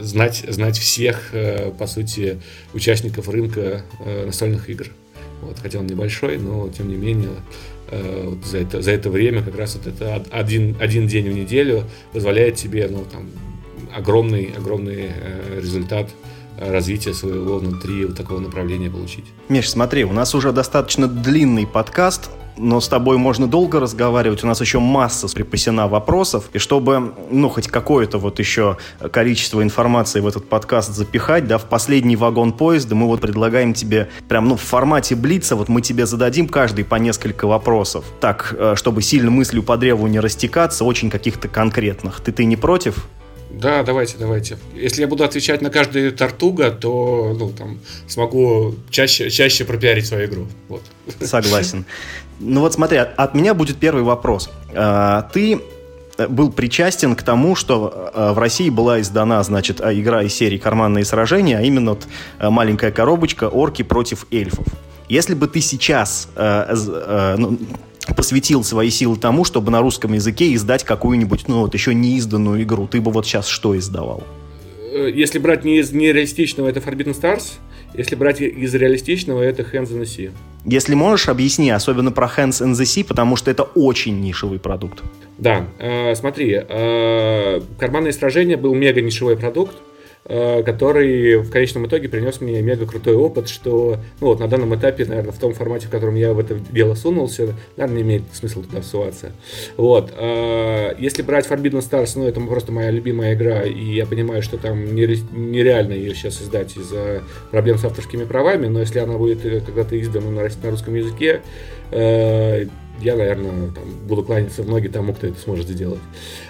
[0.00, 1.34] знать, знать всех,
[1.78, 2.40] по сути,
[2.72, 3.82] участников рынка
[4.24, 4.86] настольных игр.
[5.42, 7.30] Вот, хотя он небольшой, но тем не менее
[7.90, 11.84] вот за, это, за это время как раз вот это один, один день в неделю
[12.12, 13.28] позволяет тебе ну, там,
[13.96, 15.10] огромный, огромный
[15.60, 16.08] результат
[16.60, 19.24] развития своего внутри вот такого направления получить.
[19.48, 22.30] Миш, смотри, у нас уже достаточно длинный подкаст,
[22.60, 24.44] но с тобой можно долго разговаривать.
[24.44, 26.50] У нас еще масса припасена вопросов.
[26.52, 28.76] И чтобы, ну, хоть какое-то вот еще
[29.10, 34.08] количество информации в этот подкаст запихать, да, в последний вагон поезда мы вот предлагаем тебе
[34.28, 38.04] прям, ну, в формате блица, вот мы тебе зададим каждый по несколько вопросов.
[38.20, 42.20] Так, э, чтобы сильно мыслью по древу не растекаться, очень каких-то конкретных.
[42.20, 43.06] Ты, ты не против?
[43.50, 44.58] Да, давайте, давайте.
[44.74, 50.26] Если я буду отвечать на каждую тартуга, то ну, там, смогу чаще, чаще пропиарить свою
[50.26, 50.46] игру.
[50.68, 50.82] Вот.
[51.20, 51.84] Согласен.
[52.40, 54.50] Ну вот смотри, от меня будет первый вопрос.
[54.74, 55.60] А, ты
[56.28, 61.04] был причастен к тому, что а, в России была издана, значит, игра из серии «Карманные
[61.04, 62.06] сражения», а именно вот
[62.40, 64.66] маленькая коробочка «Орки против эльфов».
[65.08, 67.58] Если бы ты сейчас ну,
[68.14, 72.62] посвятил свои силы тому, чтобы на русском языке издать какую-нибудь, ну вот еще не изданную
[72.62, 74.22] игру, ты бы вот сейчас что издавал?
[74.92, 77.54] Э, если брать не из нереалистичного, это Forbidden Stars.
[77.94, 80.30] Если брать из реалистичного, это Hands in the Sea.
[80.64, 85.02] Если можешь, объясни, особенно про Hands in the Sea, потому что это очень нишевый продукт.
[85.38, 89.74] Да, э, смотри, э, «Карманные сражения» был мега нишевой продукт,
[90.24, 95.04] который в конечном итоге принес мне мега крутой опыт, что ну, вот на данном этапе,
[95.04, 98.62] наверное, в том формате, в котором я в это дело сунулся, наверное, не имеет смысла
[98.62, 99.32] туда всуваться.
[99.76, 100.12] Вот.
[100.16, 104.58] А если брать Forbidden Stars, ну, это просто моя любимая игра, и я понимаю, что
[104.58, 109.60] там нереально ее сейчас издать из-за проблем с авторскими правами, но если она будет э,
[109.60, 111.42] когда-то издана на русском языке,
[111.90, 112.66] э,
[113.02, 116.00] я, наверное, там, буду кланяться в ноги тому, кто это сможет сделать.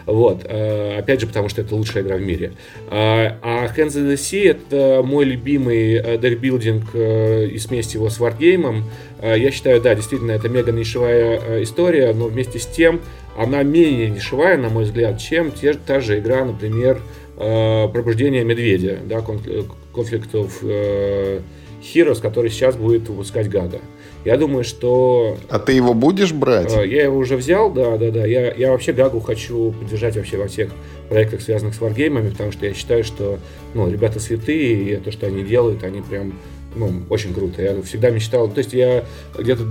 [0.07, 0.45] Вот.
[0.45, 2.53] Э, опять же, потому что это лучшая игра в мире.
[2.89, 8.11] А, а Hands in the Sea— это мой любимый э, декбилдинг э, и смесь его
[8.11, 8.83] с Wargame.
[9.23, 13.03] Я считаю, да, действительно, это мега нишевая история, но вместе с тем
[13.37, 17.01] она менее нишевая, на мой взгляд, чем те, та же игра, например,
[17.37, 21.43] Пробуждение медведя, да, Conflict of
[21.83, 23.81] Heroes, который сейчас будет выпускать Гага.
[24.25, 25.39] Я думаю, что...
[25.49, 26.75] А ты его будешь брать?
[26.75, 28.27] Э, я его уже взял, да, да, да.
[28.27, 30.71] Я, я вообще Гагу хочу поддержать вообще во всех
[31.09, 33.39] проектах, связанных с варгеймами, потому что я считаю, что
[33.75, 36.35] ну, ребята святые, и то, что они делают, они прям
[36.75, 37.63] ну, очень круто.
[37.63, 38.49] Я всегда мечтал.
[38.49, 39.05] То есть я
[39.37, 39.65] где-то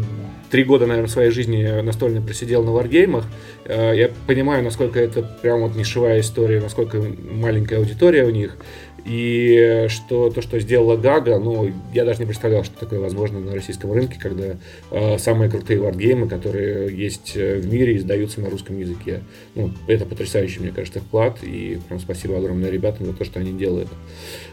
[0.50, 3.26] три года, наверное, своей жизни настольно просидел на варгеймах.
[3.66, 8.58] Э, я понимаю, насколько это прям вот нишевая история, насколько маленькая аудитория у них.
[9.06, 13.54] И что то, что сделала Гага, ну, я даже не представлял, что такое возможно на
[13.54, 14.58] российском рынке, когда
[14.91, 19.22] э, самые крутые варгеймы, которые есть э, в мире, издаются на русском языке.
[19.56, 23.52] Ну, это потрясающий, мне кажется, вклад, и прям спасибо огромное ребятам за то, что они
[23.52, 23.89] делают.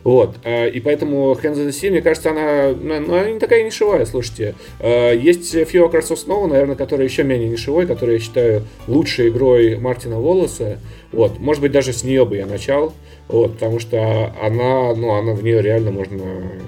[0.04, 0.36] Вот.
[0.44, 3.64] Э, и поэтому Hands of the Sea, мне кажется, она, ну, ну, она не такая
[3.64, 4.54] нишевая, слушайте.
[4.80, 9.28] Э, есть Few Acres of Snow, наверное, который еще менее нишевой, который я считаю лучшей
[9.28, 10.78] игрой Мартина Волоса.
[11.12, 11.38] Вот.
[11.38, 12.92] Может быть, даже с нее бы я начал.
[13.28, 16.22] Вот, потому что она, ну, она в нее реально можно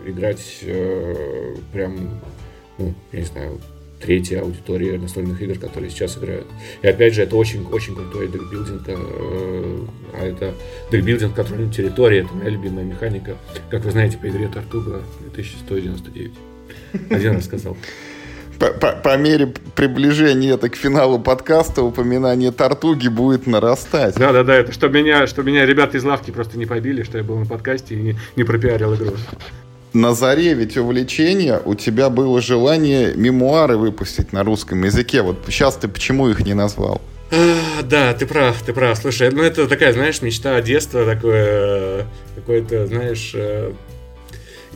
[0.07, 2.21] играть э, прям,
[2.79, 3.61] ну, я не знаю,
[4.01, 6.47] третья аудитория настольных игр, которые сейчас играют.
[6.83, 10.55] И опять же, это очень, очень крутой декбилдинг, э, а это
[10.91, 13.37] декбилдинг контрольной территории, это моя любимая механика.
[13.71, 15.03] Как вы знаете, по игре Тартуга
[15.33, 16.33] 2199.
[17.11, 17.77] Один раз сказал
[18.59, 24.17] по, по, по мере приближения это к финалу подкаста упоминание Тартуги будет нарастать.
[24.17, 27.19] Да, да, да, это чтобы меня, чтобы меня ребята из лавки просто не побили, что
[27.19, 29.13] я был на подкасте и не, не пропиарил игру.
[29.93, 35.23] На заре ведь увлечения у тебя было желание мемуары выпустить на русском языке.
[35.23, 37.01] Вот сейчас ты почему их не назвал?
[37.31, 38.99] А, да, ты прав, ты прав.
[38.99, 43.73] Слушай, ну это такая, знаешь, мечта детства, такое, какое-то, знаешь, э,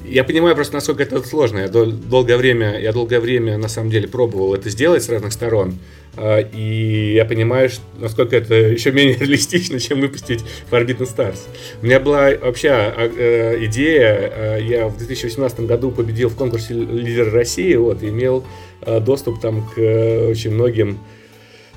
[0.04, 1.58] я понимаю просто, насколько это сложно.
[1.58, 5.78] Я долгое время, я долгое время на самом деле пробовал это сделать с разных сторон.
[6.16, 11.38] А, и я понимаю, насколько это еще менее реалистично, чем выпустить Forbidden Stars.
[11.80, 16.74] У меня была вообще а, э, идея, а, я в 2018 году победил в конкурсе
[16.74, 18.44] «Лидер России», вот, и имел
[18.84, 20.98] доступ там к э, очень многим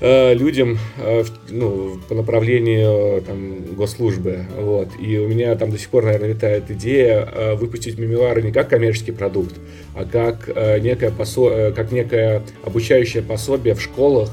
[0.02, 4.46] людям э, ну, по направлению там, госслужбы.
[4.58, 4.90] Вот.
[5.00, 8.70] И у меня там до сих пор, наверное, витает идея э, выпустить мемуары не как
[8.70, 9.56] коммерческий продукт,
[9.96, 10.50] а как
[10.82, 11.72] некое, посо...
[11.74, 14.30] как некое обучающее пособие в школах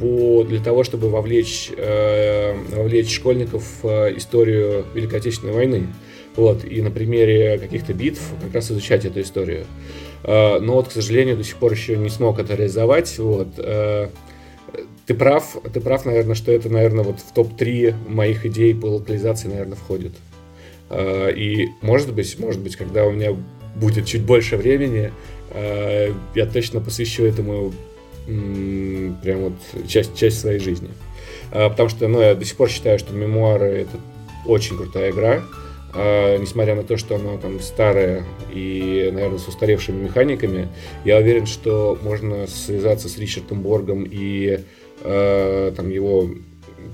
[0.00, 0.44] по...
[0.44, 1.70] для того, чтобы вовлечь,
[2.72, 5.88] вовлечь школьников в историю Великой Отечественной войны.
[6.36, 9.64] Вот, и на примере каких-то битв как раз изучать эту историю.
[10.22, 13.18] Но вот, к сожалению, до сих пор еще не смог это реализовать.
[13.18, 13.48] Вот
[15.06, 19.48] ты прав, ты прав, наверное, что это, наверное, вот в топ-3 моих идей по локализации,
[19.48, 20.12] наверное, входит.
[20.90, 23.36] А, и, может быть, может быть, когда у меня
[23.76, 25.12] будет чуть больше времени,
[25.50, 27.72] а, я точно посвящу этому
[28.26, 30.88] прям вот часть, часть своей жизни.
[31.52, 34.00] А, потому что, ну, я до сих пор считаю, что мемуары— это
[34.44, 35.42] очень крутая игра.
[35.94, 40.68] Несмотря на то, что она там старая и, наверное, с устаревшими механиками,
[41.06, 44.60] я уверен, что можно связаться с Ричардом Боргом и
[45.06, 46.28] а, там его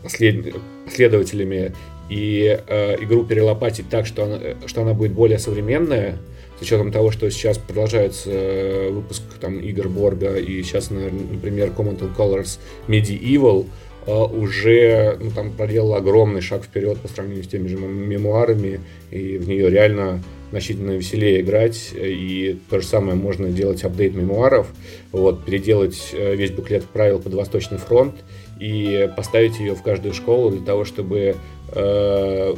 [0.02, 0.54] послед...
[0.84, 1.72] последователями
[2.08, 6.18] и э, игру перелопатить так, что она, что она будет более современная,
[6.58, 12.00] с учетом того, что сейчас продолжается э, выпуск там, игр Борга, и сейчас, например, Command
[12.00, 13.66] and Colors Medieval
[14.06, 19.38] э, уже ну, там проделал огромный шаг вперед по сравнению с теми же мемуарами, и
[19.38, 20.22] в нее реально
[20.52, 24.68] значительно веселее играть, и то же самое можно делать апдейт мемуаров,
[25.10, 28.14] вот, переделать э, весь буклет правил под Восточный фронт
[28.60, 31.36] и поставить ее в каждую школу для того, чтобы
[31.74, 32.54] э,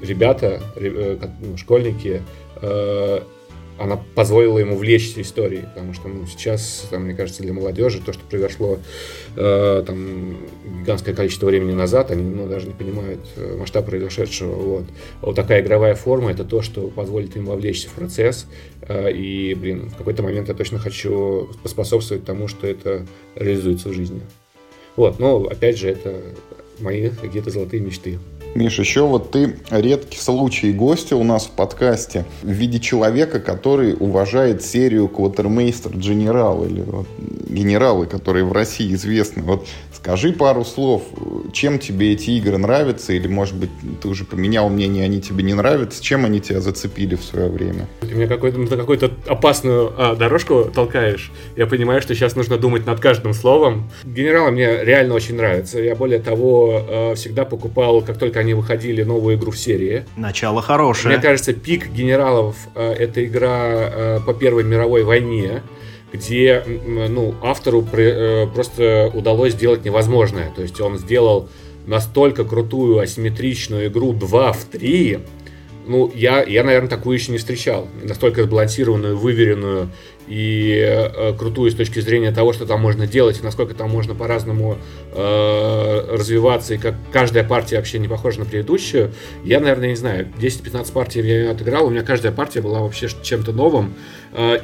[0.00, 2.22] ребята, э, ну, школьники,
[2.62, 3.20] э,
[3.78, 8.12] она позволила ему влечься историей, потому что ну, сейчас, там, мне кажется, для молодежи то,
[8.12, 8.78] что произошло
[9.36, 10.36] э, там,
[10.82, 14.54] гигантское количество времени назад, они ну, даже не понимают э, масштаб произошедшего.
[14.54, 14.84] Вот.
[15.20, 18.46] Вот такая игровая форма это то, что позволит им вовлечься в процесс.
[18.82, 23.92] Э, и, блин, в какой-то момент я точно хочу поспособствовать тому, что это реализуется в
[23.92, 24.22] жизни.
[24.96, 26.20] Вот, но опять же, это
[26.78, 28.18] мои какие-то золотые мечты.
[28.54, 33.96] Миш, еще вот ты редкий случай гостя у нас в подкасте в виде человека, который
[33.98, 39.42] уважает серию Квотермейстер Генерал или вот, генералы, которые в России известны.
[39.42, 41.02] Вот скажи пару слов,
[41.52, 45.54] чем тебе эти игры нравятся, или, может быть, ты уже поменял мнение, они тебе не
[45.54, 47.88] нравятся, чем они тебя зацепили в свое время?
[48.02, 51.32] Ты мне какую-то, ну, какую-то опасную а, дорожку толкаешь.
[51.56, 53.90] Я понимаю, что сейчас нужно думать над каждым словом.
[54.04, 55.80] Генералы мне реально очень нравятся.
[55.80, 60.04] Я, более того, э, всегда покупал, как только они выходили новую игру в серии.
[60.16, 61.14] Начало хорошее.
[61.14, 65.62] Мне кажется, пик генералов э, это игра э, по Первой мировой войне
[66.12, 70.48] где ну, автору э, просто удалось сделать невозможное.
[70.54, 71.48] То есть он сделал
[71.86, 75.18] настолько крутую асимметричную игру 2 в 3,
[75.86, 77.88] ну, я, я, наверное, такую еще не встречал.
[78.02, 79.90] Настолько сбалансированную, выверенную
[80.26, 84.14] и э, крутую с точки зрения того, что там можно делать, и насколько там можно
[84.14, 84.78] по-разному
[85.12, 89.12] э, развиваться, и как каждая партия вообще не похожа на предыдущую,
[89.44, 93.52] я, наверное, не знаю, 10-15 партий я отыграл, у меня каждая партия была вообще чем-то
[93.52, 93.94] новым,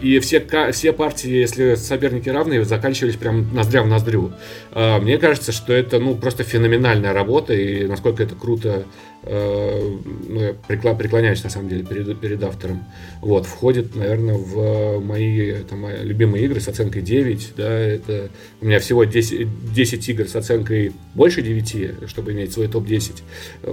[0.00, 4.32] и все, все партии, если соперники равные, заканчивались прям ноздря в ноздрю.
[4.72, 8.84] Э, мне кажется, что это, ну, просто феноменальная работа, и насколько это круто
[9.22, 9.98] Э,
[10.28, 10.54] ну, я
[10.94, 12.84] преклоняюсь на самом деле перед, перед автором.
[13.20, 17.52] Вот, входит, наверное, в мои там, любимые игры с оценкой 9.
[17.56, 22.68] Да, это у меня всего 10, 10 игр с оценкой больше 9, чтобы иметь свой
[22.68, 23.22] топ-10,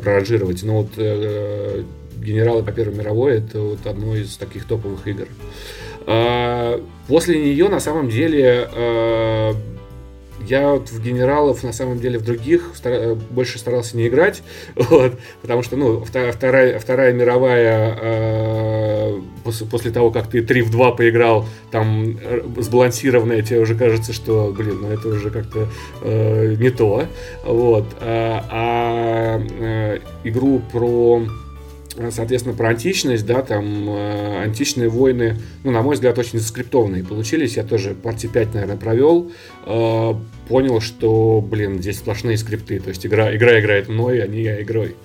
[0.02, 0.64] проранжировать.
[0.64, 1.84] Но вот э,
[2.22, 5.28] Генералы по Первой мировой это вот одно из таких топовых игр.
[6.06, 9.54] А, после нее на самом деле э,
[10.48, 13.16] я вот в генералов, на самом деле, в других стар...
[13.30, 14.44] Больше старался не играть,
[14.76, 20.72] вот, потому что, ну, вторая, вторая мировая, э, после, после того, как ты 3 в
[20.72, 25.68] 2 поиграл, там, э, сбалансированная, тебе уже кажется, что, блин, ну, это уже как-то
[26.02, 27.06] э, не то,
[27.44, 31.24] вот, а, а э, игру про
[32.12, 37.58] соответственно, про античность, да, там э, античные войны, ну, на мой взгляд, очень заскриптованные получились.
[37.58, 39.32] Я тоже партии 5, наверное, провел.
[39.66, 40.14] Э,
[40.48, 42.80] понял, что, блин, здесь сплошные скрипты.
[42.80, 44.96] То есть игра, игра играет мной, а не я игрой.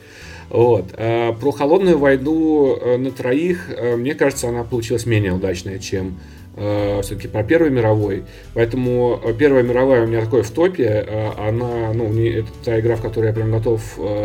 [0.52, 0.90] Вот.
[0.98, 6.08] А про холодную войну э, на троих, э, мне кажется, она получилась менее удачная, чем
[6.08, 8.24] э, все-таки про Первой мировой.
[8.54, 11.06] Поэтому Первая мировая у меня такое в топе.
[11.38, 13.80] Она, ну, не, это та игра, в которой я прям готов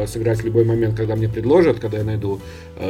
[0.07, 2.41] сыграть в любой момент, когда мне предложат, когда я найду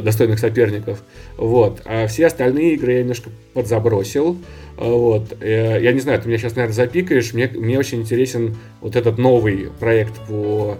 [0.02, 1.04] достойных соперников.
[1.38, 1.82] Вот.
[1.86, 4.38] А все остальные игры я немножко подзабросил.
[4.76, 5.36] Вот.
[5.42, 7.34] Я не знаю, ты меня сейчас, наверное, запикаешь.
[7.34, 10.78] Мне, мне очень интересен вот этот новый проект по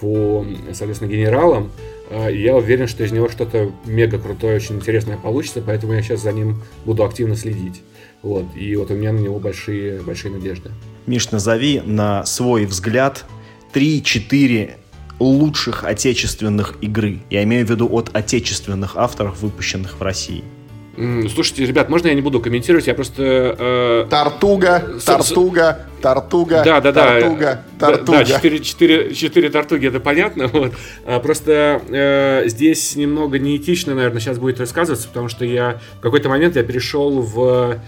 [0.00, 1.70] по, соответственно, генералам.
[2.10, 6.22] А, я уверен, что из него что-то мега крутое, очень интересное получится, поэтому я сейчас
[6.22, 7.82] за ним буду активно следить.
[8.22, 8.46] Вот.
[8.56, 10.70] И вот у меня на него большие, большие надежды.
[11.06, 13.24] Миш, назови на свой взгляд
[13.72, 14.72] 3-4
[15.18, 17.20] лучших отечественных игры.
[17.30, 20.44] Я имею в виду от отечественных авторов, выпущенных в России.
[20.96, 23.56] Слушайте, ребят, можно я не буду комментировать, я просто...
[23.58, 28.18] Э, тартуга, тартуга, тартуга, да, да, да, тартуга, тартуга.
[28.18, 30.48] Да, четыре, четыре, четыре тартуги, это понятно.
[30.56, 30.72] Вот.
[31.04, 36.30] А, просто э, здесь немного неэтично, наверное, сейчас будет рассказываться, потому что я в какой-то
[36.30, 37.78] момент я перешел в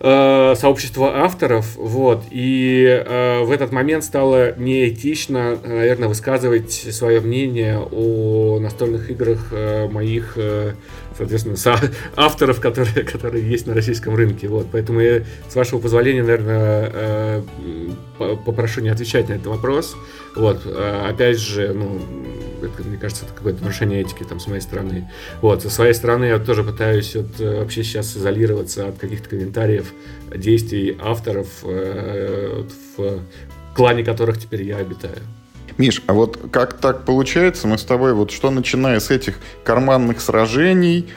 [0.00, 7.78] э, сообщество авторов, вот, и э, в этот момент стало неэтично, наверное, высказывать свое мнение
[7.78, 10.72] о настольных играх э, моих э,
[11.16, 11.78] соответственно, со
[12.16, 14.48] авторов, которые, которые есть на российском рынке.
[14.48, 17.42] Вот, поэтому я, с вашего позволения, наверное, э,
[18.44, 19.96] попрошу не отвечать на этот вопрос.
[20.36, 22.00] Вот, э, опять же, ну,
[22.62, 25.10] это, мне кажется, это какое-то нарушение этики там с моей стороны.
[25.40, 29.92] Вот, со своей стороны я тоже пытаюсь вот, вообще сейчас изолироваться от каких-то комментариев,
[30.34, 32.64] действий авторов, э,
[32.96, 33.20] в
[33.74, 35.18] клане которых теперь я обитаю.
[35.80, 40.20] Миш, а вот как так получается, мы с тобой вот что начиная с этих карманных
[40.20, 41.08] сражений,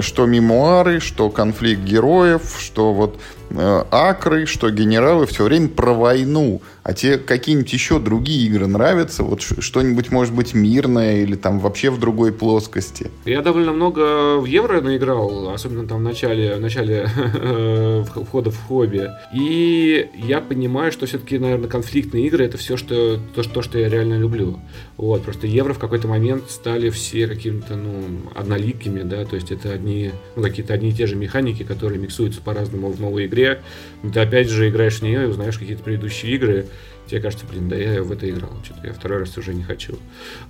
[0.00, 3.20] что мемуары, что конфликт героев, что вот
[3.50, 6.62] э, акры, что генералы, все время про войну.
[6.86, 9.24] А тебе какие-нибудь еще другие игры нравятся?
[9.24, 13.10] Вот что-нибудь, может быть, мирное или там вообще в другой плоскости?
[13.24, 17.08] Я довольно много в евро наиграл, особенно там в начале, в начале
[18.06, 19.10] входа в хобби.
[19.34, 23.88] И я понимаю, что все-таки, наверное, конфликтные игры это все, что, то, то, что я
[23.88, 24.60] реально люблю.
[24.96, 28.04] Вот, просто евро в какой-то момент стали все какими-то, ну,
[28.36, 32.40] одноликими, да, то есть это одни, ну, какие-то одни и те же механики, которые миксуются
[32.40, 33.62] по-разному в новой игре.
[34.04, 36.66] Ты опять же играешь в нее и узнаешь какие-то предыдущие игры,
[37.06, 39.96] тебе кажется, блин, да я в это играл, что-то я второй раз уже не хочу.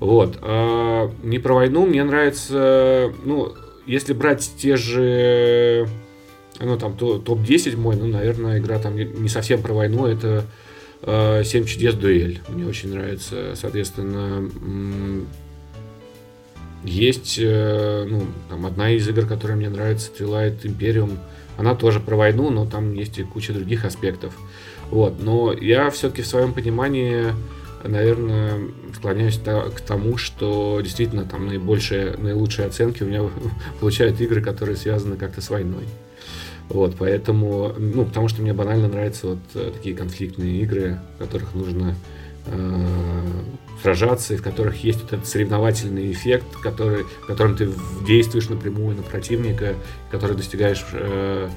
[0.01, 0.39] Вот.
[0.43, 3.55] А, не про войну, мне нравится, ну,
[3.87, 5.89] если брать те же,
[6.61, 10.45] ну, там, топ-10 мой, ну, наверное, игра там не совсем про войну, это
[11.03, 12.41] э, «Семь чудес дуэль».
[12.49, 14.49] Мне очень нравится, соответственно,
[16.85, 21.19] есть, э, ну, там, одна из игр, которая мне нравится, Twilight Imperium,
[21.57, 24.35] она тоже про войну, но там есть и куча других аспектов.
[24.91, 25.23] Вот.
[25.23, 27.33] Но я все-таки в своем понимании,
[27.85, 28.61] наверное,
[28.95, 33.23] склоняюсь к тому, что действительно там наибольшие, наилучшие оценки у меня
[33.81, 35.85] получают игры, которые связаны как-то с войной.
[36.69, 41.55] Вот, поэтому, ну, потому что мне банально нравятся вот э, такие конфликтные игры, в которых
[41.55, 41.95] нужно
[42.47, 42.87] э,
[43.83, 47.71] сражаться, и в которых есть вот этот соревновательный эффект, который, в котором ты
[48.05, 49.75] действуешь напрямую на противника,
[50.11, 51.49] который достигаешь э,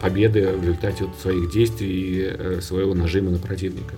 [0.00, 3.94] победы в результате вот своих действий и э, своего нажима на противника.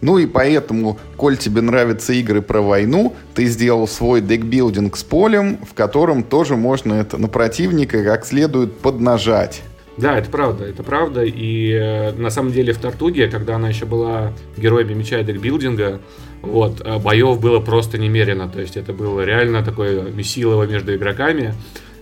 [0.00, 5.58] Ну и поэтому, коль тебе нравятся игры про войну, ты сделал свой декбилдинг с полем,
[5.64, 9.62] в котором тоже можно это на противника как следует поднажать.
[9.96, 11.24] Да, это правда, это правда.
[11.24, 16.00] И э, на самом деле в Тартуге, когда она еще была героями меча и декбилдинга,
[16.42, 18.48] вот, э, боев было просто немерено.
[18.48, 21.54] То есть это было реально такое месилово между игроками.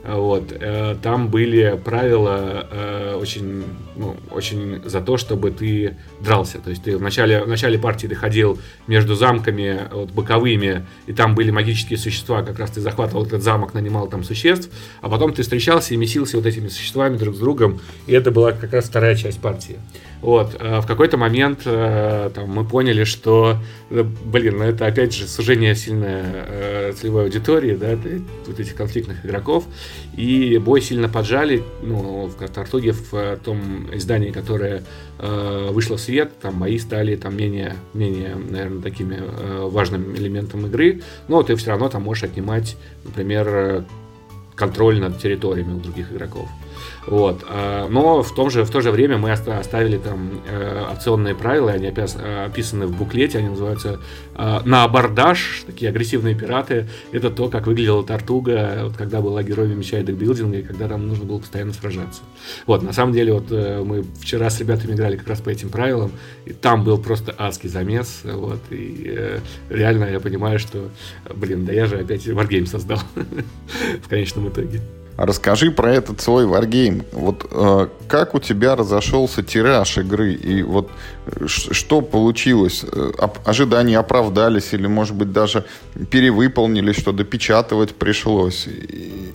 [0.07, 0.53] Вот.
[0.53, 3.65] Э, там были правила э, очень,
[3.97, 6.59] ну, очень за то, чтобы ты дрался.
[6.59, 11.12] То есть ты в начале, в начале партии ты ходил между замками вот, боковыми, и
[11.12, 14.70] там были магические существа, как раз ты захватывал этот замок, нанимал там существ,
[15.01, 18.53] а потом ты встречался и месился вот этими существами друг с другом, и это была
[18.53, 19.77] как раз вторая часть партии.
[20.23, 20.57] Вот.
[20.61, 23.59] А в какой-то момент э, там, мы поняли, что,
[23.91, 27.97] э, блин, ну это опять же сужение сильно э, целевой аудитории, да,
[28.47, 29.65] вот этих конфликтных игроков,
[30.16, 34.82] и бой сильно поджали, ну, в Тартуге, в том издании, которое
[35.18, 40.66] э, вышло в свет, там бои стали там менее, менее, наверное, такими э, важным элементом
[40.66, 43.85] игры, но ты все равно там можешь отнимать, например,
[44.55, 46.48] контроль над территориями у других игроков.
[47.07, 47.44] Вот.
[47.48, 51.73] А, но в, том же, в то же время мы оставили там э, опционные правила,
[51.73, 54.01] они описаны в буклете, они называются
[54.35, 56.89] э, на абордаж, такие агрессивные пираты.
[57.12, 61.07] Это то, как выглядела Тартуга, вот, когда была героями меча и декбилдинга, и когда там
[61.07, 62.23] нужно было постоянно сражаться.
[62.66, 65.69] Вот, на самом деле, вот э, мы вчера с ребятами играли как раз по этим
[65.69, 66.12] правилам,
[66.44, 70.89] и там был просто адский замес, вот, и реально я понимаю, что,
[71.35, 72.98] блин, да я же опять Wargame создал
[74.03, 74.81] в конечном итоге.
[75.17, 77.05] Расскажи про этот свой варгейм.
[77.13, 80.91] Вот э, как у тебя разошелся тираж игры и вот
[81.27, 82.85] э, что получилось?
[82.91, 83.13] Э,
[83.45, 85.65] ожидания оправдались или, может быть, даже
[86.11, 88.69] перевыполнились, что допечатывать пришлось?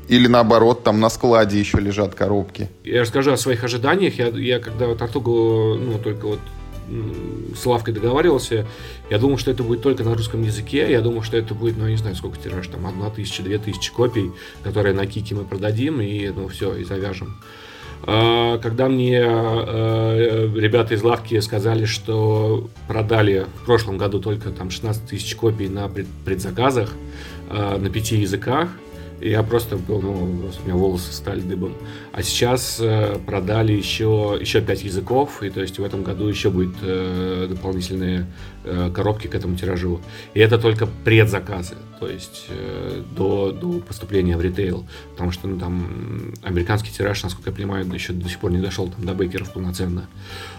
[0.08, 2.70] Или наоборот, там на складе еще лежат коробки?
[2.84, 4.20] Я расскажу о своих ожиданиях.
[4.20, 6.40] Я, я когда вот Артугу, ну, только вот
[7.56, 8.66] с Лавкой договаривался,
[9.10, 11.86] я думал, что это будет только на русском языке, я думал, что это будет, ну,
[11.86, 14.32] я не знаю, сколько тираж, там, одна тысяча, две тысячи копий,
[14.64, 17.36] которые на Кике мы продадим, и, ну, все, и завяжем.
[18.04, 24.72] А, когда мне э, ребята из лавки сказали, что продали в прошлом году только там
[24.72, 25.88] 16 тысяч копий на
[26.26, 26.94] предзаказах
[27.50, 28.70] э, на пяти языках,
[29.22, 31.74] я просто был, ну, у меня волосы стали дыбом.
[32.12, 36.50] А сейчас э, продали еще, еще 5 языков, и то есть в этом году еще
[36.50, 38.26] будет э, дополнительные
[38.64, 40.02] э, коробки к этому тиражу.
[40.34, 44.88] И это только предзаказы, то есть э, до, до поступления в ритейл.
[45.12, 48.88] Потому что ну, там американский тираж, насколько я понимаю, еще до сих пор не дошел
[48.88, 50.08] там, до бейкеров полноценно.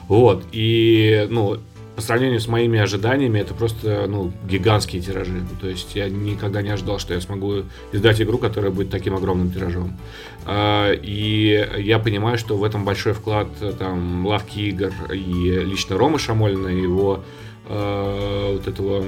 [0.08, 0.44] Вот.
[0.52, 1.58] И, ну,
[1.94, 5.42] по сравнению с моими ожиданиями, это просто ну, гигантские тиражи.
[5.60, 9.52] То есть я никогда не ожидал, что я смогу издать игру, которая будет таким огромным
[9.52, 9.98] тиражом.
[10.46, 13.48] А, и я понимаю, что в этом большой вклад
[13.78, 17.24] там, лавки игр и лично Ромы Шамольна, его
[17.68, 19.04] а, вот этого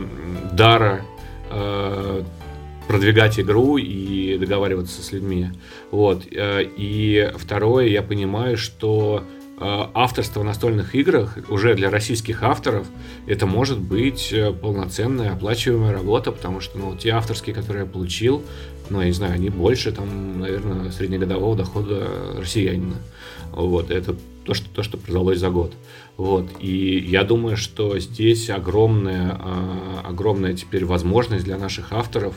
[0.52, 1.02] дара
[1.50, 2.22] а,
[2.86, 5.48] продвигать игру и договариваться с людьми.
[5.90, 6.24] Вот.
[6.30, 9.24] И второе, я понимаю, что
[9.94, 12.86] авторство в настольных играх уже для российских авторов
[13.26, 18.42] это может быть полноценная оплачиваемая работа, потому что ну, те авторские, которые я получил,
[18.90, 22.96] ну, я не знаю, они больше, там, наверное, среднегодового дохода россиянина.
[23.52, 25.72] Вот, это то, что, то, что продалось за год.
[26.16, 26.48] Вот.
[26.60, 32.34] И я думаю, что здесь огромная, а, огромная теперь возможность для наших авторов,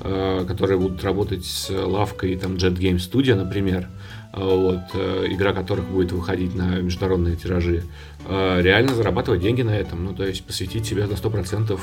[0.00, 3.88] а, которые будут работать с лавкой там, Jet Game Studio, например,
[4.32, 7.84] а, вот, э, игра которых будет выходить на международные тиражи,
[8.28, 10.04] реально зарабатывать деньги на этом.
[10.04, 11.80] Ну, то есть посвятить себя на 100%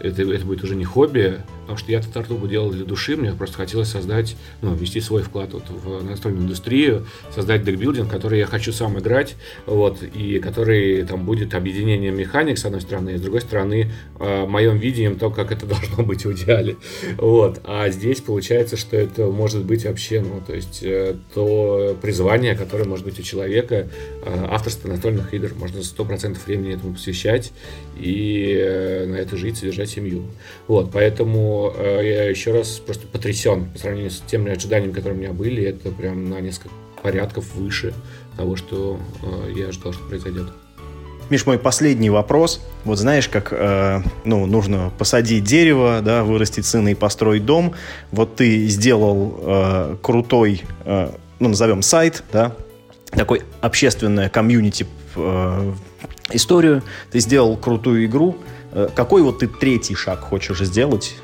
[0.00, 3.32] это, это будет уже не хобби, потому что я этот артугу делал для души, мне
[3.32, 8.46] просто хотелось создать, ну, ввести свой вклад вот в настольную индустрию, создать декбилдинг, который я
[8.46, 9.36] хочу сам играть,
[9.66, 14.46] вот, и который там будет объединением механик, с одной стороны, и с другой стороны, э,
[14.46, 16.76] моим видением то, как это должно быть в идеале,
[17.16, 22.56] вот, а здесь получается, что это может быть вообще, ну, то есть, э, то призвание,
[22.56, 23.88] которое может быть у человека,
[24.24, 27.52] э, авторство настольных игр, можно 100% времени этому посвящать
[27.98, 30.24] и э, на это жить, содержать семью.
[30.68, 35.20] Вот, поэтому э, я еще раз просто потрясен по сравнению с теми ожиданиями, которые у
[35.20, 35.64] меня были.
[35.64, 36.70] Это прям на несколько
[37.02, 37.94] порядков выше
[38.36, 40.46] того, что э, я ожидал, что произойдет.
[41.30, 42.60] Миш, мой последний вопрос.
[42.84, 47.74] Вот знаешь, как э, ну, нужно посадить дерево, да, вырастить сына и построить дом.
[48.10, 52.56] Вот ты сделал э, крутой, э, ну, назовем сайт, да,
[53.12, 55.72] такой общественное комьюнити э,
[56.32, 56.82] историю.
[57.12, 58.36] Ты сделал крутую игру.
[58.72, 61.16] Э, какой вот ты третий шаг хочешь сделать,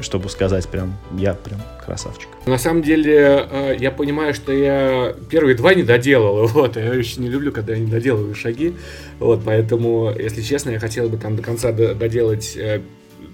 [0.00, 2.28] чтобы сказать прям, я прям красавчик?
[2.46, 7.22] На самом деле, э, я понимаю, что я первые два не доделал, вот, я очень
[7.22, 8.76] не люблю, когда я не доделываю шаги,
[9.18, 12.80] вот, поэтому, если честно, я хотел бы там до конца доделать э,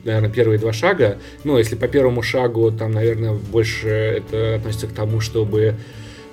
[0.04, 1.18] наверное, первые два шага.
[1.44, 5.74] Ну, если по первому шагу, там, наверное, больше это относится к тому, чтобы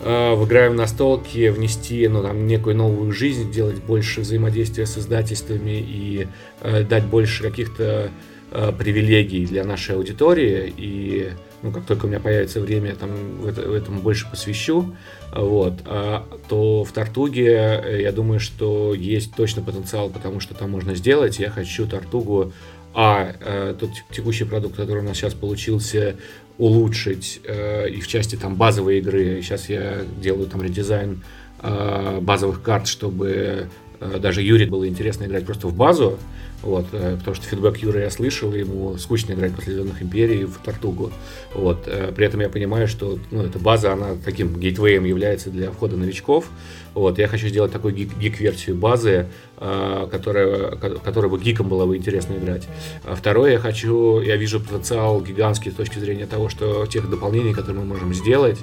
[0.04, 5.80] в играем на столке внести ну, там, некую новую жизнь, делать больше взаимодействия с издательствами
[5.80, 6.28] и
[6.62, 8.12] э, дать больше каких-то
[8.52, 10.74] э, привилегий для нашей аудитории.
[10.76, 11.30] И
[11.62, 13.10] ну, как только у меня появится время, я там
[13.40, 14.94] в, это, в этом больше посвящу.
[15.34, 15.76] Вот.
[15.86, 20.94] А, то в Тартуге э, я думаю, что есть точно потенциал, потому что там можно
[20.96, 21.40] сделать.
[21.40, 22.52] Я хочу Тартугу
[22.96, 26.16] а э, тот текущий продукт, который у нас сейчас получился,
[26.58, 29.42] улучшить э, и в части там базовой игры.
[29.42, 31.24] Сейчас я делаю там редизайн
[31.62, 33.70] э, базовых карт, чтобы
[34.00, 36.20] э, даже Юре было интересно играть просто в базу.
[36.62, 40.60] Вот, э, потому что фидбэк Юры я слышал, ему скучно играть после Звездных Империй в
[40.64, 41.12] Тартугу.
[41.54, 45.98] Вот, при этом я понимаю, что ну, эта база, она таким гейтвеем является для входа
[45.98, 46.50] новичков.
[46.94, 52.34] Вот, я хочу сделать такую гик-версию базы, э, которая, которая бы гиком было бы интересно
[52.34, 52.68] играть.
[53.06, 57.54] А второе, я хочу, я вижу потенциал гигантский с точки зрения того, что тех дополнений,
[57.54, 58.60] которые мы можем сделать,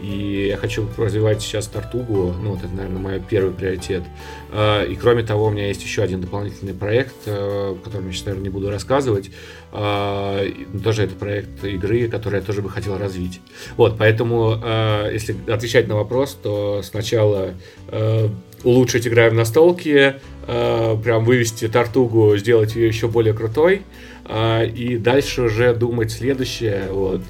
[0.00, 4.02] и я хочу развивать сейчас Тартугу, ну, вот это, наверное, мой первый приоритет.
[4.52, 8.44] И кроме того, у меня есть еще один дополнительный проект, о котором я сейчас, наверное,
[8.44, 9.30] не буду рассказывать.
[9.76, 10.40] А,
[10.84, 13.40] тоже это проект игры, который я тоже бы хотел развить.
[13.76, 17.54] Вот, поэтому, а, если отвечать на вопрос, то сначала
[17.88, 18.30] а,
[18.62, 23.82] улучшить играю в настолке, прям вывести Тартугу, сделать ее еще более крутой,
[24.26, 26.88] и дальше уже думать следующее.
[26.90, 27.20] Вот.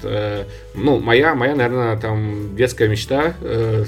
[0.75, 3.33] Ну, моя, моя, наверное, там детская мечта,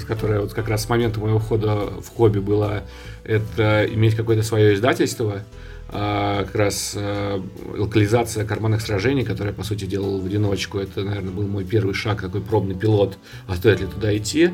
[0.06, 2.82] которая вот как раз с момента моего входа в хобби была,
[3.24, 5.42] это иметь какое-то свое издательство, а,
[5.90, 7.42] как раз а,
[7.76, 10.78] локализация карманных сражений, которую я, по сути, делал в одиночку.
[10.78, 14.50] Это, наверное, был мой первый шаг, такой пробный пилот, а стоит ли туда идти.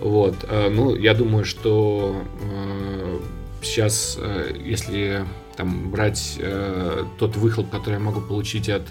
[0.00, 0.36] Вот.
[0.42, 2.22] А, ну, я думаю, что
[3.62, 4.18] сейчас,
[4.62, 5.24] если
[5.56, 8.82] там, брать э, тот выхлоп, который я могу получить от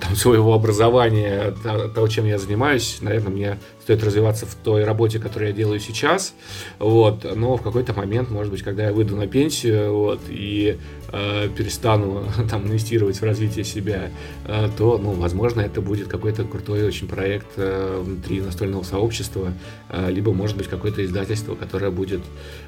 [0.00, 5.18] там, своего образования, от того, чем я занимаюсь, наверное, мне стоит развиваться в той работе,
[5.18, 6.34] которую я делаю сейчас,
[6.78, 10.78] вот, но в какой-то момент, может быть, когда я выйду на пенсию, вот, и
[11.12, 14.10] э, перестану там инвестировать в развитие себя,
[14.46, 19.52] э, то, ну, возможно, это будет какой-то крутой очень проект э, внутри настольного сообщества,
[20.08, 22.20] либо, может быть, какое-то издательство, которое будет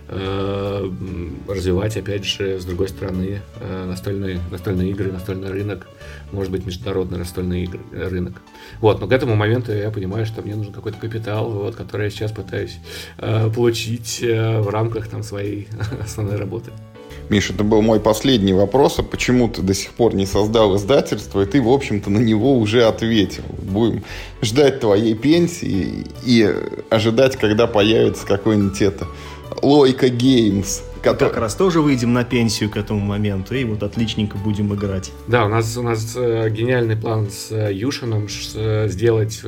[0.08, 3.42] развивать, опять же, с другой стороны,
[3.86, 5.86] настольные, настольные игры, настольный рынок,
[6.32, 8.42] может быть, международный настольный игр, рынок.
[8.80, 12.10] Вот, но к этому моменту я понимаю, что мне нужен какой-то капитал, вот, который я
[12.10, 12.78] сейчас пытаюсь
[13.54, 15.68] получить в рамках там, своей
[16.02, 16.72] основной работы.
[17.30, 21.40] Миша, это был мой последний вопрос, а почему ты до сих пор не создал издательство,
[21.40, 23.44] и ты, в общем-то, на него уже ответил.
[23.62, 24.02] Будем
[24.42, 26.52] ждать твоей пенсии и
[26.90, 29.06] ожидать, когда появится какой-нибудь это
[29.62, 31.30] Лойка Геймс Который...
[31.30, 35.12] Как раз тоже выйдем на пенсию к этому моменту, и вот отличненько будем играть.
[35.28, 39.42] Да, у нас, у нас э, гениальный план с э, Юшином э, сделать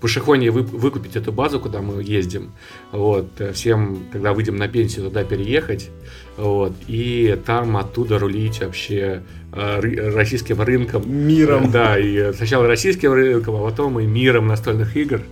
[0.00, 2.52] Пашихоне вы, выкупить эту базу, куда мы ездим,
[2.90, 5.90] вот, всем, когда выйдем на пенсию, туда переехать,
[6.36, 9.22] вот, и там оттуда рулить вообще
[9.52, 11.02] российским рынком.
[11.06, 11.70] Миром.
[11.70, 15.22] Да, и сначала российским рынком, а потом и миром настольных игр.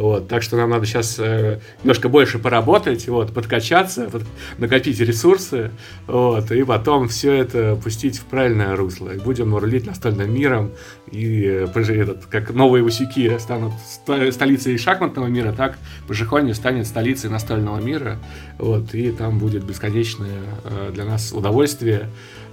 [0.00, 4.22] Вот, так что нам надо сейчас э, немножко больше поработать, вот, подкачаться, под,
[4.56, 5.72] накопить ресурсы,
[6.06, 9.10] вот, и потом все это пустить в правильное русло.
[9.10, 10.70] И будем рулить настольным миром,
[11.10, 13.74] и этот, как новые Васюки станут
[14.32, 15.76] столицей шахматного мира, так
[16.08, 18.18] Пашихоне станет столицей настольного мира,
[18.56, 22.08] вот, и там будет бесконечное э, для нас удовольствие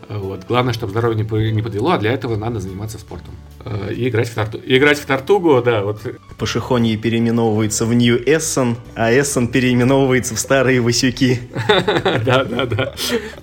[0.10, 0.46] вот.
[0.48, 3.34] Главное, чтобы здоровье не, не подвело, а для этого надо заниматься спортом.
[3.66, 4.60] Э, и играть в, тарту...
[4.66, 5.84] играть в тартугу, да.
[5.84, 6.02] Вот.
[6.38, 11.40] Пашихоний переименовывается в Нью Эссон, а Эссон переименовывается в Старые Васюки.
[12.26, 12.94] Да, да, да.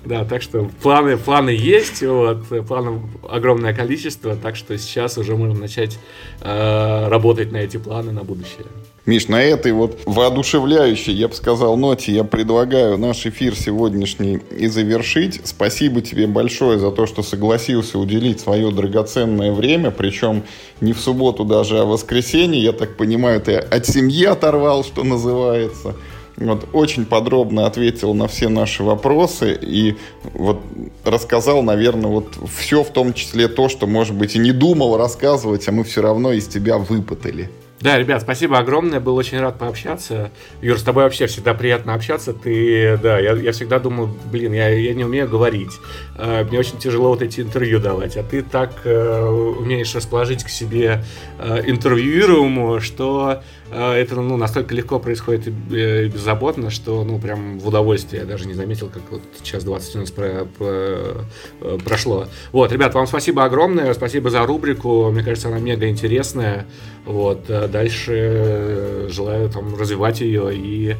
[0.03, 5.59] Да, так что планы, планы есть, вот, планов огромное количество, так что сейчас уже можем
[5.59, 5.97] начать
[6.41, 8.65] э, работать на эти планы на будущее.
[9.05, 14.65] Миш, на этой вот воодушевляющей, я бы сказал, ноте я предлагаю наш эфир сегодняшний и
[14.65, 15.41] завершить.
[15.43, 20.41] Спасибо тебе большое за то, что согласился уделить свое драгоценное время, причем
[20.81, 22.63] не в субботу даже, а в воскресенье.
[22.63, 25.95] Я так понимаю, ты от семьи оторвал, что называется.
[26.37, 29.95] Вот, очень подробно ответил на все наши вопросы и
[30.33, 30.61] вот
[31.05, 35.67] рассказал, наверное, вот все, в том числе то, что, может быть, и не думал рассказывать,
[35.67, 37.51] а мы все равно из тебя выпытали.
[37.81, 40.31] Да, ребят, спасибо огромное, был очень рад пообщаться.
[40.61, 42.33] Юр, с тобой вообще всегда приятно общаться.
[42.33, 45.73] Ты, да, я, я всегда думаю, блин, я, я не умею говорить.
[46.17, 50.49] Э, мне очень тяжело вот эти интервью давать, а ты так э, умеешь расположить к
[50.49, 51.03] себе
[51.37, 53.41] э, интервьюируемого, что
[53.71, 58.21] это ну, настолько легко происходит и э, беззаботно, что ну прям в удовольствие.
[58.21, 62.27] Я даже не заметил, как вот час 20 у нас про, про, э, прошло.
[62.51, 65.11] Вот, ребят, вам спасибо огромное, спасибо за рубрику.
[65.11, 66.65] Мне кажется, она мега интересная.
[67.05, 70.95] Вот, дальше желаю там развивать ее и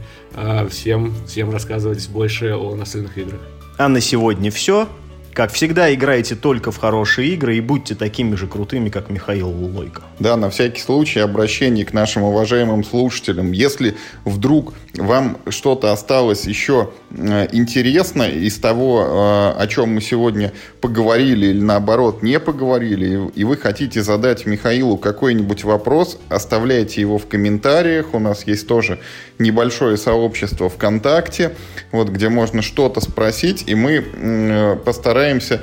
[0.69, 3.41] всем, всем рассказывать больше о настольных играх.
[3.77, 4.87] А на сегодня все.
[5.35, 10.01] Как всегда, играйте только в хорошие игры и будьте такими же крутыми, как Михаил Лулойко.
[10.17, 13.51] Да, на всякий случай обращение к нашим уважаемым слушателям.
[13.51, 20.53] Если вдруг вам что-то осталось еще э, интересно из того, э, о чем мы сегодня
[20.79, 27.27] поговорили или наоборот не поговорили, и вы хотите задать Михаилу какой-нибудь вопрос, оставляйте его в
[27.27, 28.13] комментариях.
[28.13, 28.99] У нас есть тоже
[29.37, 31.57] небольшое сообщество ВКонтакте,
[31.91, 35.61] вот, где можно что-то спросить, и мы э, постараемся постараемся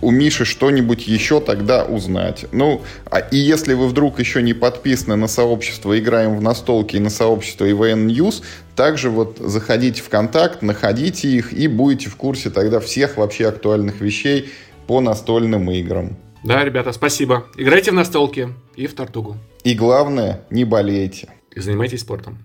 [0.00, 2.46] у Миши что-нибудь еще тогда узнать.
[2.52, 7.00] Ну, а, и если вы вдруг еще не подписаны на сообщество «Играем в настолки» и
[7.00, 8.42] на сообщество EVN News,
[8.76, 14.00] также вот заходите в контакт, находите их и будете в курсе тогда всех вообще актуальных
[14.00, 14.50] вещей
[14.86, 16.16] по настольным играм.
[16.44, 17.46] Да, ребята, спасибо.
[17.56, 19.36] Играйте в настолки и в тартугу.
[19.64, 21.28] И главное, не болейте.
[21.54, 22.38] И занимайтесь спортом.